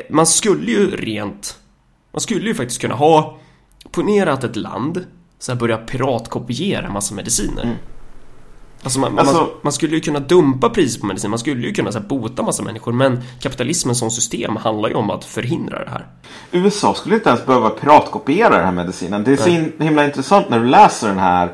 man 0.10 0.26
skulle 0.26 0.72
ju 0.72 0.96
rent, 0.96 1.58
man 2.12 2.22
skulle 2.22 2.48
ju 2.48 2.56
faktiskt 2.56 2.82
kunna 2.82 2.96
ha, 2.96 3.38
ponera 3.92 4.34
att 4.34 4.44
ett 4.44 4.56
land 4.56 5.06
så 5.40 5.52
här 5.52 5.60
börjar 5.60 5.78
piratkopiera 5.78 6.90
massa 6.90 7.16
mediciner. 7.16 7.64
Mm. 7.64 7.76
Alltså 8.84 9.00
man, 9.00 9.20
alltså 9.20 9.36
man, 9.36 9.50
man, 9.62 9.74
skulle 9.74 9.96
ju 9.96 10.02
kunna 10.02 10.20
dumpa 10.20 10.70
priset 10.70 11.02
på 11.02 11.08
medicin, 11.08 11.30
man 11.30 11.40
skulle 11.40 11.68
ju 11.68 11.74
kunna 11.74 11.92
så 11.92 12.00
här, 12.00 12.06
bota 12.06 12.44
massa 12.44 12.64
människor 12.64 12.92
men 12.92 13.22
kapitalismen 13.40 13.96
som 13.96 14.12
system 14.12 14.56
handlar 14.56 14.90
ju 14.90 14.96
om 14.96 15.10
att 15.10 15.26
förhindra 15.26 15.84
det 15.84 15.90
här. 15.90 16.08
USA 16.52 16.94
skulle 16.94 17.16
inte 17.16 17.30
ens 17.30 17.46
behöva 17.46 17.70
piratkopiera 17.70 18.50
den 18.50 18.66
här 18.66 18.72
medicinen. 18.72 19.24
Det 19.24 19.32
är 19.32 19.38
så 19.38 19.50
in, 19.50 19.74
himla 19.80 20.06
intressant 20.06 20.50
när 20.50 20.60
du 20.60 20.66
läser 20.66 21.08
den 21.08 21.20
här 21.20 21.54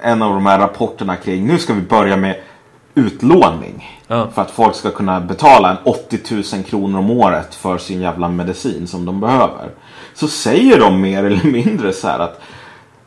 en 0.00 0.22
av 0.22 0.34
de 0.34 0.46
här 0.46 0.58
rapporterna 0.58 1.16
kring 1.16 1.46
nu 1.46 1.58
ska 1.58 1.74
vi 1.74 1.80
börja 1.80 2.16
med 2.16 2.40
utlåning. 2.94 4.00
Ja. 4.06 4.30
För 4.34 4.42
att 4.42 4.50
folk 4.50 4.74
ska 4.74 4.90
kunna 4.90 5.20
betala 5.20 5.70
en 5.70 5.76
80 5.84 6.18
000 6.54 6.64
kronor 6.64 6.98
om 6.98 7.10
året 7.10 7.54
för 7.54 7.78
sin 7.78 8.00
jävla 8.00 8.28
medicin 8.28 8.86
som 8.86 9.04
de 9.04 9.20
behöver. 9.20 9.70
Så 10.14 10.28
säger 10.28 10.80
de 10.80 11.00
mer 11.00 11.24
eller 11.24 11.44
mindre 11.44 11.92
så 11.92 12.08
här 12.08 12.18
att 12.18 12.40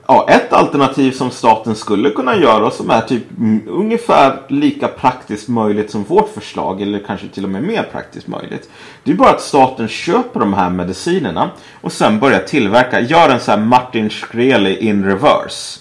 Ja, 0.08 0.28
ett 0.30 0.54
alternativ 0.54 1.12
som 1.12 1.32
staten 1.32 1.76
skulle 1.76 2.10
kunna 2.10 2.36
göra 2.36 2.72
som 2.72 2.89
är 2.89 3.02
typ 3.02 3.24
ungefär 3.68 4.42
lika 4.48 4.88
praktiskt 4.88 5.48
möjligt 5.48 5.92
som 5.92 6.04
vårt 6.04 6.30
förslag 6.30 6.82
eller 6.82 7.00
kanske 7.00 7.28
till 7.28 7.44
och 7.44 7.50
med 7.50 7.63
mer 7.63 7.84
praktiskt 7.84 8.28
möjligt. 8.28 8.70
Det 9.04 9.12
är 9.12 9.16
bara 9.16 9.30
att 9.30 9.42
staten 9.42 9.88
köper 9.88 10.39
de 10.39 10.54
här 10.54 10.70
medicinerna 10.70 11.50
och 11.82 11.92
sen 11.92 12.20
börjar 12.20 12.39
tillverka, 12.39 13.02
gör 13.02 13.30
en 13.30 13.39
sån 13.39 13.60
här 13.60 13.66
Martin 13.66 14.10
Shkreli 14.10 14.78
in 14.78 15.06
reverse. 15.06 15.80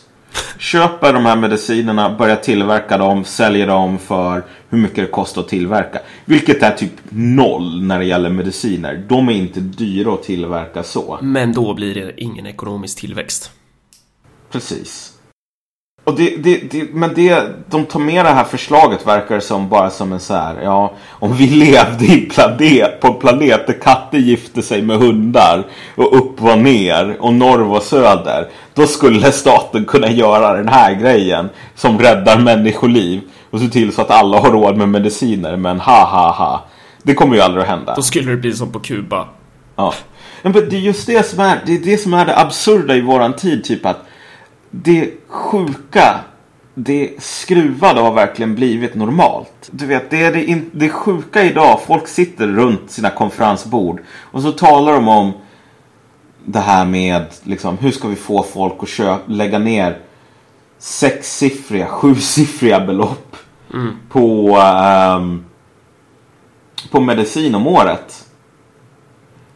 Köper 0.58 1.12
de 1.12 1.26
här 1.26 1.36
medicinerna, 1.36 2.16
börjar 2.18 2.36
tillverka 2.36 2.98
dem, 2.98 3.24
säljer 3.24 3.66
dem 3.66 3.98
för 3.98 4.44
hur 4.68 4.78
mycket 4.78 4.96
det 4.96 5.06
kostar 5.06 5.42
att 5.42 5.48
tillverka. 5.48 5.98
Vilket 6.24 6.62
är 6.62 6.70
typ 6.70 6.92
noll 7.08 7.82
när 7.82 7.98
det 7.98 8.04
gäller 8.04 8.30
mediciner. 8.30 9.04
De 9.08 9.28
är 9.28 9.32
inte 9.32 9.60
dyra 9.60 10.14
att 10.14 10.22
tillverka 10.22 10.82
så. 10.82 11.18
Men 11.22 11.52
då 11.52 11.74
blir 11.74 11.94
det 11.94 12.20
ingen 12.20 12.46
ekonomisk 12.46 12.98
tillväxt. 12.98 13.50
Precis. 14.52 15.12
Och 16.04 16.14
det, 16.14 16.36
det, 16.36 16.70
det, 16.70 16.94
men 16.94 17.14
det, 17.14 17.42
de 17.70 17.84
tar 17.84 18.00
med 18.00 18.24
det 18.24 18.30
här 18.30 18.44
förslaget 18.44 19.06
verkar 19.06 19.40
som 19.40 19.68
bara 19.68 19.90
som 19.90 20.12
en 20.12 20.20
så 20.20 20.34
här, 20.34 20.62
ja, 20.62 20.92
om 21.10 21.36
vi 21.36 21.46
levde 21.46 22.04
i 22.04 22.20
planet, 22.20 23.00
på 23.00 23.08
en 23.08 23.14
planet 23.14 23.66
där 23.66 23.80
katter 23.80 24.18
gifte 24.18 24.62
sig 24.62 24.82
med 24.82 24.98
hundar 24.98 25.66
och 25.94 26.16
upp 26.16 26.40
var 26.40 26.56
ner 26.56 27.16
och 27.20 27.34
norr 27.34 27.58
var 27.58 27.80
söder. 27.80 28.48
Då 28.74 28.86
skulle 28.86 29.32
staten 29.32 29.84
kunna 29.84 30.10
göra 30.10 30.56
den 30.56 30.68
här 30.68 30.94
grejen 30.94 31.48
som 31.74 31.98
räddar 31.98 32.38
människoliv 32.38 33.20
och 33.50 33.60
se 33.60 33.68
till 33.68 33.92
så 33.92 34.02
att 34.02 34.10
alla 34.10 34.38
har 34.38 34.50
råd 34.50 34.76
med 34.76 34.88
mediciner. 34.88 35.56
Men 35.56 35.80
ha 35.80 36.04
ha 36.04 36.32
ha, 36.32 36.64
det 37.02 37.14
kommer 37.14 37.36
ju 37.36 37.42
aldrig 37.42 37.62
att 37.62 37.68
hända. 37.68 37.94
Då 37.94 38.02
skulle 38.02 38.30
det 38.30 38.36
bli 38.36 38.52
som 38.52 38.72
på 38.72 38.80
Kuba. 38.80 39.28
Ja. 39.76 39.94
Men 40.42 40.52
det 40.52 40.76
är 40.76 40.80
just 40.80 41.06
det 41.06 41.26
som 41.26 41.40
är 41.40 41.60
det, 41.66 41.72
är 41.72 41.78
det, 41.78 41.98
som 41.98 42.14
är 42.14 42.26
det 42.26 42.38
absurda 42.38 42.94
i 42.94 43.00
våran 43.00 43.32
tid, 43.32 43.64
typ 43.64 43.86
att 43.86 44.04
det 44.74 45.10
sjuka, 45.28 46.20
det 46.74 47.22
skruvade 47.22 48.00
har 48.00 48.12
verkligen 48.12 48.54
blivit 48.54 48.94
normalt. 48.94 49.70
Du 49.70 49.86
vet, 49.86 50.10
det 50.10 50.22
är 50.22 50.32
det, 50.32 50.44
in, 50.44 50.70
det 50.72 50.88
sjuka 50.88 51.44
idag. 51.44 51.80
Folk 51.86 52.08
sitter 52.08 52.46
runt 52.46 52.90
sina 52.90 53.10
konferensbord 53.10 54.00
och 54.08 54.42
så 54.42 54.52
talar 54.52 54.92
de 54.92 55.08
om 55.08 55.32
det 56.44 56.60
här 56.60 56.84
med 56.84 57.24
liksom, 57.42 57.78
hur 57.78 57.90
ska 57.90 58.08
vi 58.08 58.16
få 58.16 58.42
folk 58.42 58.74
att 58.82 58.88
köpa, 58.88 59.32
lägga 59.32 59.58
ner 59.58 59.98
sexsiffriga, 60.78 61.86
sjusiffriga 61.86 62.80
belopp 62.80 63.36
mm. 63.74 63.96
på, 64.08 64.56
um, 65.18 65.44
på 66.90 67.00
medicin 67.00 67.54
om 67.54 67.66
året. 67.66 68.26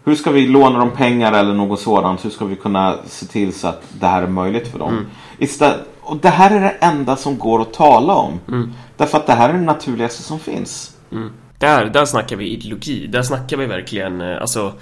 Hur 0.06 0.14
ska 0.14 0.30
vi 0.30 0.46
låna 0.46 0.78
dem 0.78 0.90
pengar 0.90 1.32
eller 1.32 1.54
något 1.54 1.80
sådant? 1.80 2.24
Hur 2.24 2.30
ska 2.30 2.44
vi 2.44 2.56
kunna 2.56 2.98
se 3.06 3.26
till 3.26 3.52
så 3.52 3.68
att 3.68 3.82
det 4.00 4.06
här 4.06 4.22
är 4.22 4.26
möjligt 4.26 4.68
för 4.68 4.78
dem? 4.78 4.92
Mm. 4.92 5.06
Istället, 5.38 5.80
och 6.00 6.16
det 6.16 6.28
här 6.28 6.56
är 6.56 6.60
det 6.60 6.70
enda 6.80 7.16
som 7.16 7.38
går 7.38 7.62
att 7.62 7.72
tala 7.72 8.14
om. 8.14 8.40
Mm. 8.48 8.72
Därför 8.96 9.18
att 9.18 9.26
det 9.26 9.32
här 9.32 9.48
är 9.48 9.52
det 9.52 9.60
naturligaste 9.60 10.22
som 10.22 10.38
finns. 10.38 10.96
Mm. 11.12 11.32
Där, 11.58 11.84
där 11.84 12.04
snackar 12.04 12.36
vi 12.36 12.48
ideologi. 12.48 13.06
Där 13.06 13.22
snackar 13.22 13.56
vi 13.56 13.66
verkligen 13.66 14.20
eh, 14.20 14.40
alltså, 14.40 14.72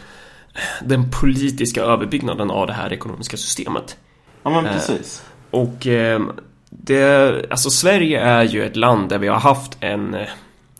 den 0.84 1.10
politiska 1.10 1.82
överbyggnaden 1.82 2.50
av 2.50 2.66
det 2.66 2.72
här 2.72 2.92
ekonomiska 2.92 3.36
systemet. 3.36 3.96
Ja 4.42 4.50
men 4.50 4.66
eh, 4.66 4.72
precis. 4.72 5.22
Eh, 5.50 5.60
och 5.60 5.86
eh, 5.86 6.22
det, 6.70 7.46
alltså 7.50 7.70
Sverige 7.70 8.20
är 8.20 8.42
ju 8.42 8.64
ett 8.64 8.76
land 8.76 9.08
där 9.08 9.18
vi 9.18 9.28
har 9.28 9.40
haft 9.40 9.76
en, 9.80 10.14
eh, 10.14 10.28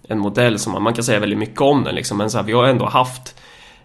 en 0.09 0.18
modell 0.18 0.59
som 0.59 0.83
man 0.83 0.94
kan 0.94 1.04
säga 1.04 1.20
väldigt 1.20 1.38
mycket 1.38 1.61
om 1.61 1.85
den 1.85 1.94
liksom, 1.94 2.18
men 2.18 2.30
så 2.30 2.38
här, 2.38 2.44
vi 2.44 2.52
har 2.52 2.64
ändå 2.64 2.87
haft 2.87 3.35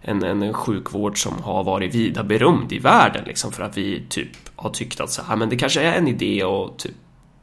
en, 0.01 0.23
en 0.23 0.53
sjukvård 0.53 1.23
som 1.23 1.43
har 1.43 1.63
varit 1.63 1.95
vida 1.95 2.23
berömd 2.23 2.71
i 2.73 2.79
världen 2.79 3.23
liksom 3.25 3.51
för 3.51 3.63
att 3.63 3.77
vi 3.77 4.03
typ 4.09 4.29
har 4.55 4.69
tyckt 4.69 4.99
att 4.99 5.11
så 5.11 5.21
här, 5.21 5.35
men 5.35 5.49
det 5.49 5.57
kanske 5.57 5.81
är 5.81 5.93
en 5.93 6.07
idé 6.07 6.43
att 6.43 6.79
typ 6.79 6.95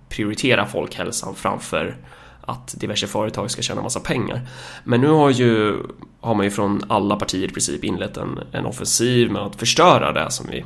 prioritera 0.09 0.67
folkhälsan 0.67 1.35
framför 1.35 1.97
att 2.41 2.75
diverse 2.81 3.07
företag 3.07 3.51
ska 3.51 3.63
tjäna 3.63 3.83
massa 3.83 4.01
pengar. 4.01 4.49
Men 4.85 5.01
nu 5.01 5.09
har 5.09 5.31
ju 5.31 5.83
har 6.21 6.35
man 6.35 6.45
ju 6.45 6.51
från 6.51 6.83
alla 6.89 7.17
partier 7.17 7.49
i 7.49 7.53
princip 7.53 7.85
inlett 7.85 8.17
en, 8.17 8.41
en 8.53 8.67
offensiv 8.67 9.31
med 9.31 9.43
att 9.43 9.57
förstöra 9.57 10.13
det 10.13 10.31
som 10.31 10.47
vi 10.51 10.65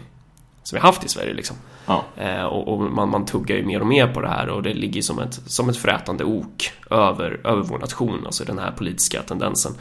som 0.62 0.76
vi 0.76 0.81
haft 0.81 1.05
i 1.05 1.09
Sverige 1.09 1.35
liksom. 1.35 1.57
Ja. 1.87 2.05
Eh, 2.16 2.44
och, 2.44 2.68
och 2.68 2.92
man, 2.92 3.11
man 3.11 3.24
tuggar 3.24 3.57
ju 3.57 3.66
mer 3.66 3.81
och 3.81 3.87
mer 3.87 4.07
på 4.07 4.20
det 4.20 4.29
här 4.29 4.48
och 4.48 4.62
det 4.62 4.74
ligger 4.74 5.03
som 5.03 5.18
ett, 5.18 5.35
som 5.46 5.68
ett 5.68 5.76
frätande 5.76 6.24
ok 6.24 6.72
över, 6.90 7.40
över 7.44 7.62
vår 7.62 7.79
nation, 7.79 8.26
alltså 8.26 8.44
den 8.44 8.59
här 8.59 8.70
politiska 8.70 9.22
tendensen. 9.22 9.72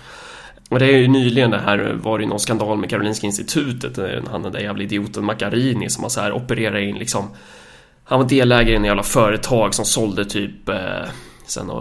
Och 0.69 0.79
det 0.79 0.85
är 0.85 0.97
ju 0.97 1.07
nyligen 1.07 1.51
det 1.51 1.59
här 1.59 1.99
var 2.03 2.17
det 2.17 2.23
ju 2.23 2.29
någon 2.29 2.39
skandal 2.39 2.77
med 2.77 2.89
Karolinska 2.89 3.27
institutet, 3.27 3.97
eh, 3.97 4.23
han 4.31 4.43
den 4.43 4.51
där 4.51 4.59
jävla 4.59 4.83
idioten 4.83 5.25
Macchiarini 5.25 5.89
som 5.89 6.03
har 6.03 6.09
så 6.09 6.21
här 6.21 6.31
opererat 6.31 6.81
in 6.81 6.97
liksom 6.97 7.27
Han 8.03 8.19
var 8.19 8.29
delägare 8.29 8.73
i 8.73 8.75
en 8.75 8.83
jävla 8.83 9.03
företag 9.03 9.73
som 9.75 9.85
sålde 9.85 10.25
typ 10.25 10.69
eh, 10.69 11.09
sen, 11.45 11.71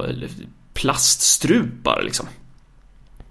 plaststrupar 0.75 2.03
liksom 2.03 2.27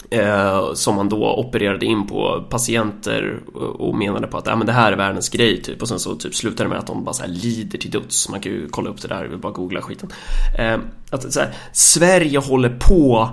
Eh, 0.09 0.73
som 0.73 0.95
man 0.95 1.09
då 1.09 1.35
opererade 1.35 1.85
in 1.85 2.07
på 2.07 2.45
patienter 2.49 3.39
och 3.55 3.95
menade 3.95 4.27
på 4.27 4.37
att 4.37 4.47
äh, 4.47 4.57
men 4.57 4.67
det 4.67 4.73
här 4.73 4.91
är 4.91 4.97
världens 4.97 5.29
grej 5.29 5.61
typ 5.61 5.81
och 5.81 5.87
sen 5.87 5.99
så 5.99 6.15
typ 6.15 6.35
slutar 6.35 6.63
det 6.63 6.69
med 6.69 6.79
att 6.79 6.87
de 6.87 7.03
bara 7.03 7.13
så 7.13 7.21
här 7.21 7.29
lider 7.29 7.77
till 7.77 7.91
döds. 7.91 8.29
Man 8.29 8.39
kan 8.39 8.51
ju 8.51 8.67
kolla 8.69 8.89
upp 8.89 9.01
det 9.01 9.07
där, 9.07 9.37
bara 9.37 9.51
googla 9.51 9.81
skiten. 9.81 10.09
Eh, 10.57 10.77
att 11.11 11.33
så 11.33 11.39
här, 11.39 11.53
Sverige 11.73 12.39
håller 12.39 12.69
på 12.69 13.29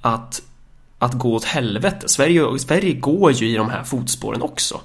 att, 0.00 0.42
att 1.04 1.14
gå 1.14 1.34
åt 1.34 1.44
helvete. 1.44 2.08
Sverige, 2.08 2.58
Sverige 2.58 2.92
går 2.92 3.32
ju 3.32 3.48
i 3.48 3.56
de 3.56 3.70
här 3.70 3.84
fotspåren 3.84 4.42
också. 4.42 4.80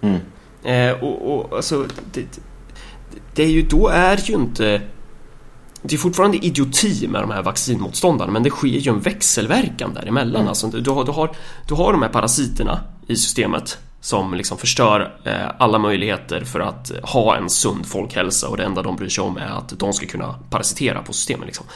Mm. 0.00 0.20
Eh, 0.64 1.02
och, 1.04 1.34
och 1.34 1.56
alltså, 1.56 1.86
det, 2.12 2.40
det 3.34 3.42
är 3.42 3.48
ju, 3.48 3.62
då 3.62 3.88
är 3.88 4.20
ju 4.24 4.34
inte 4.34 4.82
det 5.86 5.94
är 5.94 5.98
fortfarande 5.98 6.36
idioti 6.36 7.08
med 7.08 7.22
de 7.22 7.30
här 7.30 7.42
vaccinmotståndarna 7.42 8.32
men 8.32 8.42
det 8.42 8.50
sker 8.50 8.68
ju 8.68 8.90
en 8.90 9.00
växelverkan 9.00 9.94
däremellan. 9.94 10.36
Mm. 10.36 10.48
Alltså, 10.48 10.66
du, 10.66 10.90
har, 10.90 11.04
du, 11.04 11.12
har, 11.12 11.36
du 11.68 11.74
har 11.74 11.92
de 11.92 12.02
här 12.02 12.08
parasiterna 12.08 12.80
i 13.06 13.16
systemet 13.16 13.78
som 14.04 14.34
liksom 14.34 14.58
förstör 14.58 15.14
eh, 15.24 15.50
alla 15.58 15.78
möjligheter 15.78 16.44
för 16.44 16.60
att 16.60 16.92
ha 17.02 17.36
en 17.36 17.50
sund 17.50 17.86
folkhälsa 17.86 18.48
och 18.48 18.56
det 18.56 18.64
enda 18.64 18.82
de 18.82 18.96
bryr 18.96 19.08
sig 19.08 19.24
om 19.24 19.36
är 19.36 19.46
att 19.46 19.78
de 19.78 19.92
ska 19.92 20.06
kunna 20.06 20.34
parasitera 20.50 21.02
på 21.02 21.12
systemet. 21.12 21.46
Liksom. 21.46 21.66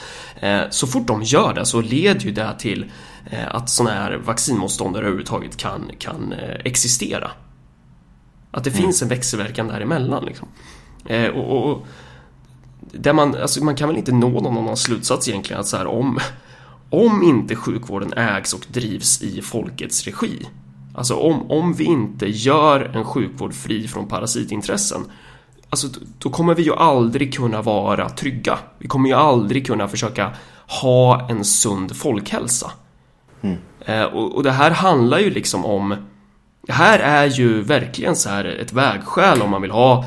Eh, 0.40 0.60
så 0.70 0.86
fort 0.86 1.06
de 1.06 1.22
gör 1.22 1.54
det 1.54 1.66
så 1.66 1.80
leder 1.80 2.20
ju 2.20 2.30
det 2.30 2.54
till 2.58 2.90
eh, 3.30 3.54
att 3.54 3.70
sådana 3.70 3.94
här 3.94 4.16
vaccinmotståndare 4.16 5.02
överhuvudtaget 5.02 5.56
kan, 5.56 5.90
kan 5.98 6.34
existera. 6.64 7.30
Att 8.50 8.64
det 8.64 8.70
mm. 8.70 8.82
finns 8.82 9.02
en 9.02 9.08
växelverkan 9.08 9.68
däremellan. 9.68 10.24
Liksom. 10.24 10.48
Och, 11.34 11.70
och 11.70 11.86
där 12.80 13.12
man, 13.12 13.34
alltså 13.34 13.64
man 13.64 13.76
kan 13.76 13.88
väl 13.88 13.98
inte 13.98 14.12
nå 14.12 14.28
någon 14.28 14.58
annan 14.58 14.76
slutsats 14.76 15.28
egentligen 15.28 15.60
att 15.60 15.66
så 15.66 15.76
här 15.76 15.86
om 15.86 16.18
om 16.90 17.22
inte 17.22 17.56
sjukvården 17.56 18.12
ägs 18.12 18.54
och 18.54 18.66
drivs 18.68 19.22
i 19.22 19.42
folkets 19.42 20.04
regi 20.04 20.46
Alltså 20.98 21.14
om, 21.14 21.50
om 21.50 21.74
vi 21.74 21.84
inte 21.84 22.26
gör 22.26 22.80
en 22.80 23.04
sjukvård 23.04 23.54
fri 23.54 23.88
från 23.88 24.08
parasitintressen 24.08 25.04
Alltså 25.70 25.88
då 26.18 26.30
kommer 26.30 26.54
vi 26.54 26.62
ju 26.62 26.74
aldrig 26.74 27.34
kunna 27.34 27.62
vara 27.62 28.08
trygga. 28.08 28.58
Vi 28.78 28.88
kommer 28.88 29.08
ju 29.08 29.14
aldrig 29.14 29.66
kunna 29.66 29.88
försöka 29.88 30.32
ha 30.82 31.30
en 31.30 31.44
sund 31.44 31.96
folkhälsa. 31.96 32.70
Mm. 33.42 33.58
Eh, 33.80 34.02
och, 34.02 34.34
och 34.34 34.42
det 34.42 34.50
här 34.50 34.70
handlar 34.70 35.18
ju 35.18 35.30
liksom 35.30 35.64
om 35.64 35.96
Det 36.62 36.72
här 36.72 36.98
är 36.98 37.26
ju 37.26 37.62
verkligen 37.62 38.16
så 38.16 38.28
här 38.28 38.44
ett 38.44 38.72
vägskäl 38.72 39.42
om 39.42 39.50
man 39.50 39.62
vill 39.62 39.70
ha 39.70 40.04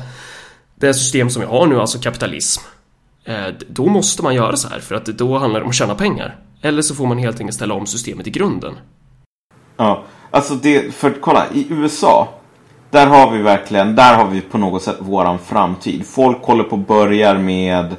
det 0.74 0.94
system 0.94 1.30
som 1.30 1.40
vi 1.40 1.48
har 1.48 1.66
nu, 1.66 1.80
alltså 1.80 1.98
kapitalism, 1.98 2.62
eh, 3.24 3.46
då 3.68 3.86
måste 3.86 4.22
man 4.22 4.34
göra 4.34 4.56
så 4.56 4.68
här 4.68 4.78
för 4.78 4.94
att 4.94 5.04
då 5.04 5.38
handlar 5.38 5.60
det 5.60 5.64
om 5.64 5.70
att 5.70 5.76
tjäna 5.76 5.94
pengar. 5.94 6.36
Eller 6.60 6.82
så 6.82 6.94
får 6.94 7.06
man 7.06 7.18
helt 7.18 7.40
enkelt 7.40 7.56
ställa 7.56 7.74
om 7.74 7.86
systemet 7.86 8.26
i 8.26 8.30
grunden. 8.30 8.74
Ja, 9.76 10.02
alltså 10.30 10.54
det, 10.54 10.94
för 10.94 11.10
kolla, 11.20 11.44
i 11.52 11.66
USA, 11.70 12.28
där 12.90 13.06
har 13.06 13.30
vi 13.30 13.42
verkligen, 13.42 13.96
där 13.96 14.14
har 14.14 14.26
vi 14.26 14.40
på 14.40 14.58
något 14.58 14.82
sätt 14.82 14.96
våran 14.98 15.38
framtid. 15.38 16.06
Folk 16.06 16.42
håller 16.42 16.64
på 16.64 16.70
och 16.70 16.78
börjar 16.78 17.38
med, 17.38 17.96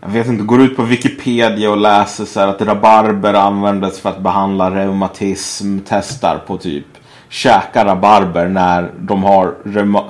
jag 0.00 0.08
vet 0.08 0.26
inte, 0.26 0.44
går 0.44 0.60
ut 0.60 0.76
på 0.76 0.82
Wikipedia 0.82 1.70
och 1.70 1.76
läser 1.76 2.24
så 2.24 2.40
här 2.40 2.48
att 2.48 2.62
rabarber 2.62 3.34
användes 3.34 4.00
för 4.00 4.10
att 4.10 4.20
behandla 4.20 4.74
reumatism, 4.74 5.78
testar 5.88 6.38
på 6.46 6.56
typ 6.56 6.86
käka 7.28 7.84
rabarber 7.84 8.48
när 8.48 8.90
de 8.98 9.24
har 9.24 9.54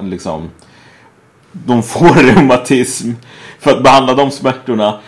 liksom 0.03 0.51
de 1.53 1.83
får 1.83 2.15
reumatism 2.35 3.12
för 3.59 3.71
att 3.71 3.83
behandla 3.83 4.15
de 4.15 4.31
smärtorna. 4.31 5.01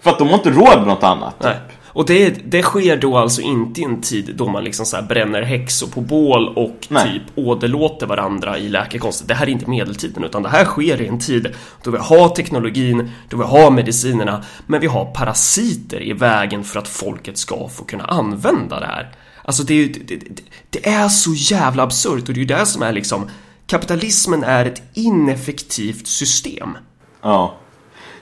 För 0.00 0.10
att 0.10 0.18
de 0.18 0.28
har 0.28 0.34
inte 0.34 0.50
råd 0.50 0.78
med 0.78 0.86
något 0.86 1.02
annat. 1.02 1.38
Typ. 1.38 1.50
Nej. 1.50 1.60
Och 1.94 2.06
det, 2.06 2.30
det 2.30 2.62
sker 2.62 2.96
då 2.96 3.18
alltså 3.18 3.40
inte 3.40 3.80
i 3.80 3.84
en 3.84 4.00
tid 4.00 4.34
då 4.36 4.48
man 4.48 4.64
liksom 4.64 4.86
så 4.86 5.02
bränner 5.02 5.42
häxor 5.42 5.86
på 5.86 6.00
bål 6.00 6.48
och 6.48 6.86
Nej. 6.88 7.12
typ 7.12 7.22
åderlåter 7.34 8.06
varandra 8.06 8.58
i 8.58 8.68
läkekonst. 8.68 9.28
Det 9.28 9.34
här 9.34 9.46
är 9.46 9.50
inte 9.50 9.70
medeltiden 9.70 10.24
utan 10.24 10.42
det 10.42 10.48
här 10.48 10.64
sker 10.64 11.02
i 11.02 11.06
en 11.06 11.18
tid 11.18 11.54
då 11.82 11.90
vi 11.90 11.98
har 11.98 12.28
teknologin, 12.28 13.10
då 13.28 13.36
vi 13.36 13.44
har 13.44 13.70
medicinerna, 13.70 14.44
men 14.66 14.80
vi 14.80 14.86
har 14.86 15.04
parasiter 15.04 16.02
i 16.02 16.12
vägen 16.12 16.64
för 16.64 16.78
att 16.78 16.88
folket 16.88 17.38
ska 17.38 17.68
få 17.68 17.84
kunna 17.84 18.04
använda 18.04 18.80
det 18.80 18.86
här. 18.86 19.12
Alltså 19.44 19.62
det, 19.62 19.86
det, 19.86 20.16
det, 20.16 20.42
det 20.70 20.88
är 20.88 21.08
så 21.08 21.34
jävla 21.34 21.82
absurt 21.82 22.28
och 22.28 22.34
det 22.34 22.38
är 22.38 22.42
ju 22.42 22.44
det 22.44 22.66
som 22.66 22.82
är 22.82 22.92
liksom 22.92 23.30
kapitalismen 23.66 24.44
är 24.44 24.64
ett 24.64 24.82
ineffektivt 24.94 26.06
system. 26.06 26.76
Ja. 27.22 27.54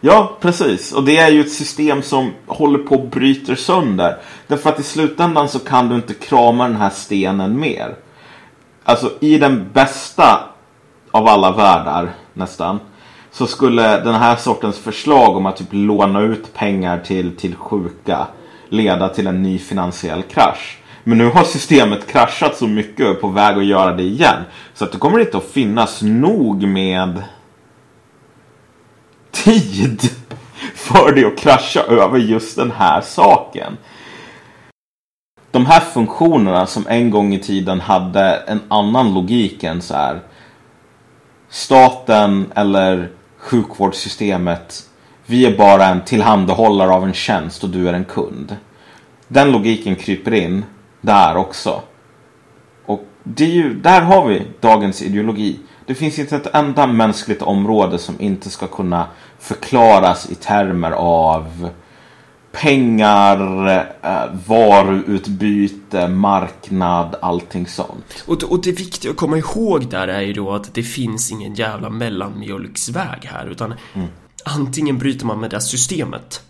Ja, 0.05 0.37
precis. 0.41 0.93
Och 0.93 1.05
det 1.05 1.17
är 1.17 1.31
ju 1.31 1.41
ett 1.41 1.53
system 1.53 2.03
som 2.03 2.33
håller 2.47 2.79
på 2.79 2.95
att 2.95 3.11
bryta 3.11 3.57
sönder. 3.57 4.19
Därför 4.47 4.71
att 4.71 4.81
i 4.81 4.83
slutändan 4.83 5.49
så 5.49 5.59
kan 5.59 5.89
du 5.89 5.95
inte 5.95 6.15
krama 6.15 6.69
den 6.69 6.77
här 6.77 6.91
stenen 6.91 7.61
mer. 7.61 7.95
Alltså 8.85 9.11
i 9.21 9.39
den 9.39 9.71
bästa 9.73 10.41
av 11.11 11.29
alla 11.29 11.51
världar 11.53 12.11
nästan. 12.35 12.81
Så 13.31 13.47
skulle 13.47 14.01
den 14.01 14.15
här 14.15 14.37
sortens 14.37 14.79
förslag 14.79 15.37
om 15.37 15.47
att 15.47 15.57
typ 15.57 15.69
låna 15.71 16.21
ut 16.21 16.55
pengar 16.55 16.99
till, 16.99 17.37
till 17.37 17.55
sjuka 17.57 18.27
leda 18.69 19.09
till 19.09 19.27
en 19.27 19.43
ny 19.43 19.59
finansiell 19.59 20.23
krasch. 20.23 20.79
Men 21.05 21.19
nu 21.19 21.31
har 21.31 21.45
systemet 21.45 22.07
kraschat 22.07 22.57
så 22.57 22.67
mycket 22.67 23.07
och 23.07 23.13
är 23.13 23.21
på 23.21 23.29
väg 23.29 23.57
att 23.57 23.65
göra 23.65 23.93
det 23.93 24.03
igen. 24.03 24.43
Så 24.75 24.85
att 24.85 24.93
det 24.93 24.99
kommer 24.99 25.19
inte 25.19 25.37
att 25.37 25.51
finnas 25.51 26.03
nog 26.03 26.63
med 26.63 27.23
tid 29.45 30.01
för 30.75 31.13
dig 31.13 31.25
att 31.25 31.39
krascha 31.39 31.81
över 31.81 32.19
just 32.19 32.57
den 32.57 32.71
här 32.71 33.01
saken. 33.01 33.77
De 35.51 35.67
här 35.67 35.81
funktionerna 35.81 36.67
som 36.67 36.87
en 36.89 37.11
gång 37.11 37.35
i 37.35 37.39
tiden 37.39 37.81
hade 37.81 38.37
en 38.47 38.61
annan 38.69 39.15
logik 39.15 39.65
än 39.65 39.83
så 39.83 39.95
här. 39.95 40.21
Staten 41.49 42.53
eller 42.55 43.11
sjukvårdssystemet. 43.39 44.89
Vi 45.27 45.47
är 45.47 45.59
bara 45.59 45.87
en 45.87 46.05
tillhandahållare 46.05 46.91
av 46.91 47.05
en 47.05 47.13
tjänst 47.13 47.65
och 47.65 47.71
du 47.71 47.89
är 47.89 47.93
en 47.93 48.05
kund. 48.05 48.57
Den 49.29 49.53
logiken 49.53 49.97
kryper 49.97 50.35
in 50.35 50.65
där 51.01 51.37
också. 51.37 51.83
Och 52.87 53.05
det 53.23 53.45
är 53.45 53.49
ju, 53.49 53.75
där 53.75 54.01
har 54.01 54.29
vi 54.29 54.43
dagens 54.61 55.03
ideologi. 55.03 55.59
Det 55.87 55.95
finns 55.95 56.19
inte 56.19 56.37
ett 56.37 56.55
enda 56.55 56.87
mänskligt 56.87 57.43
område 57.43 57.99
som 57.99 58.21
inte 58.21 58.51
ska 58.51 58.67
kunna 58.67 59.07
förklaras 59.39 60.31
i 60.31 60.35
termer 60.35 60.91
av 60.91 61.69
pengar, 62.53 63.69
eh, 64.03 64.35
varuutbyte, 64.47 66.09
marknad, 66.09 67.17
allting 67.23 67.67
sånt. 67.67 68.25
Och, 68.27 68.43
och 68.43 68.63
det 68.63 68.73
viktiga 68.73 69.11
att 69.11 69.17
komma 69.17 69.39
ihåg 69.39 69.91
där 69.91 70.09
är 70.09 70.21
ju 70.21 70.33
då 70.33 70.53
att 70.53 70.75
det 70.75 70.83
finns 70.83 71.33
ingen 71.33 71.55
jävla 71.55 71.91
mellanmjölksväg 71.91 73.25
här 73.25 73.47
utan 73.47 73.75
mm. 73.95 74.09
antingen 74.45 74.99
bryter 74.99 75.27
man 75.27 75.41
med 75.41 75.51
det 75.51 75.61
systemet 75.61 76.43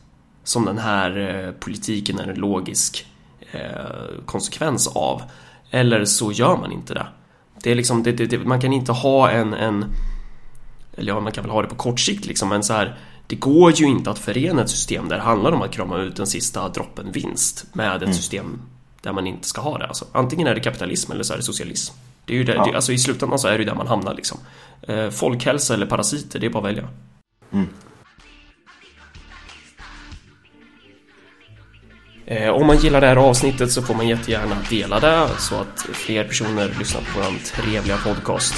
som 0.45 0.65
den 0.65 0.79
här 0.79 1.45
eh, 1.47 1.53
politiken 1.53 2.19
är 2.19 2.29
en 2.29 2.39
logisk 2.39 3.07
Eh, 3.53 4.25
konsekvens 4.27 4.87
av. 4.87 5.23
Eller 5.71 6.05
så 6.05 6.33
gör 6.33 6.57
man 6.57 6.73
inte 6.73 6.95
det. 6.95 7.07
Det 7.63 7.71
är 7.71 7.75
liksom, 7.75 8.03
det, 8.03 8.13
det, 8.13 8.39
man 8.39 8.61
kan 8.61 8.73
inte 8.73 8.93
ha 8.93 9.31
en, 9.31 9.55
en 9.55 9.85
eller 10.97 11.13
ja, 11.13 11.21
man 11.21 11.33
kan 11.33 11.45
väl 11.45 11.51
ha 11.51 11.63
det 11.63 11.69
på 11.69 11.75
kort 11.75 12.01
sikt 12.01 12.27
liksom, 12.27 12.49
men 12.49 12.63
så 12.63 12.73
här, 12.73 12.99
det 13.27 13.37
går 13.37 13.73
ju 13.73 13.87
inte 13.87 14.11
att 14.11 14.19
förena 14.19 14.63
ett 14.63 14.71
system 14.71 15.09
där 15.09 15.17
det 15.17 15.23
handlar 15.23 15.53
om 15.53 15.63
att 15.63 15.71
krama 15.71 15.99
ut 15.99 16.17
den 16.17 16.27
sista 16.27 16.69
droppen 16.69 17.13
vinst 17.13 17.67
med 17.73 17.97
ett 17.97 18.03
mm. 18.03 18.15
system 18.15 18.61
där 19.01 19.13
man 19.13 19.27
inte 19.27 19.49
ska 19.49 19.61
ha 19.61 19.79
det. 19.79 19.87
Alltså, 19.87 20.05
antingen 20.13 20.47
är 20.47 20.55
det 20.55 20.61
kapitalism 20.61 21.13
eller 21.13 21.23
så 21.23 21.33
är 21.33 21.37
det 21.37 21.43
socialism. 21.43 21.95
Det 22.25 22.33
är 22.33 22.37
ju 22.37 22.45
det, 22.45 22.55
ja. 22.55 22.65
det, 22.65 22.75
alltså, 22.75 22.93
I 22.93 22.99
slutändan 22.99 23.39
så 23.39 23.49
är 23.49 23.53
det 23.53 23.59
ju 23.59 23.65
där 23.65 23.75
man 23.75 23.87
hamnar 23.87 24.15
liksom. 24.15 24.39
Eh, 24.83 25.11
folkhälsa 25.11 25.75
eller 25.75 25.87
parasiter, 25.87 26.39
det 26.39 26.47
är 26.47 26.51
bara 26.51 26.59
att 26.59 26.65
välja. 26.65 26.89
Mm. 27.53 27.69
Eh, 32.33 32.49
om 32.49 32.67
man 32.67 32.77
gillar 32.77 33.01
det 33.01 33.07
här 33.07 33.17
avsnittet 33.17 33.73
så 33.73 33.83
får 33.83 33.95
man 33.95 34.09
jättegärna 34.09 34.57
dela 34.71 35.01
det 35.01 35.29
så 35.39 35.55
att 35.55 35.87
fler 35.93 36.25
personer 36.25 36.75
lyssnar 36.79 37.01
på 37.01 37.21
vår 37.21 37.63
trevliga 37.63 37.97
podcast. 37.97 38.55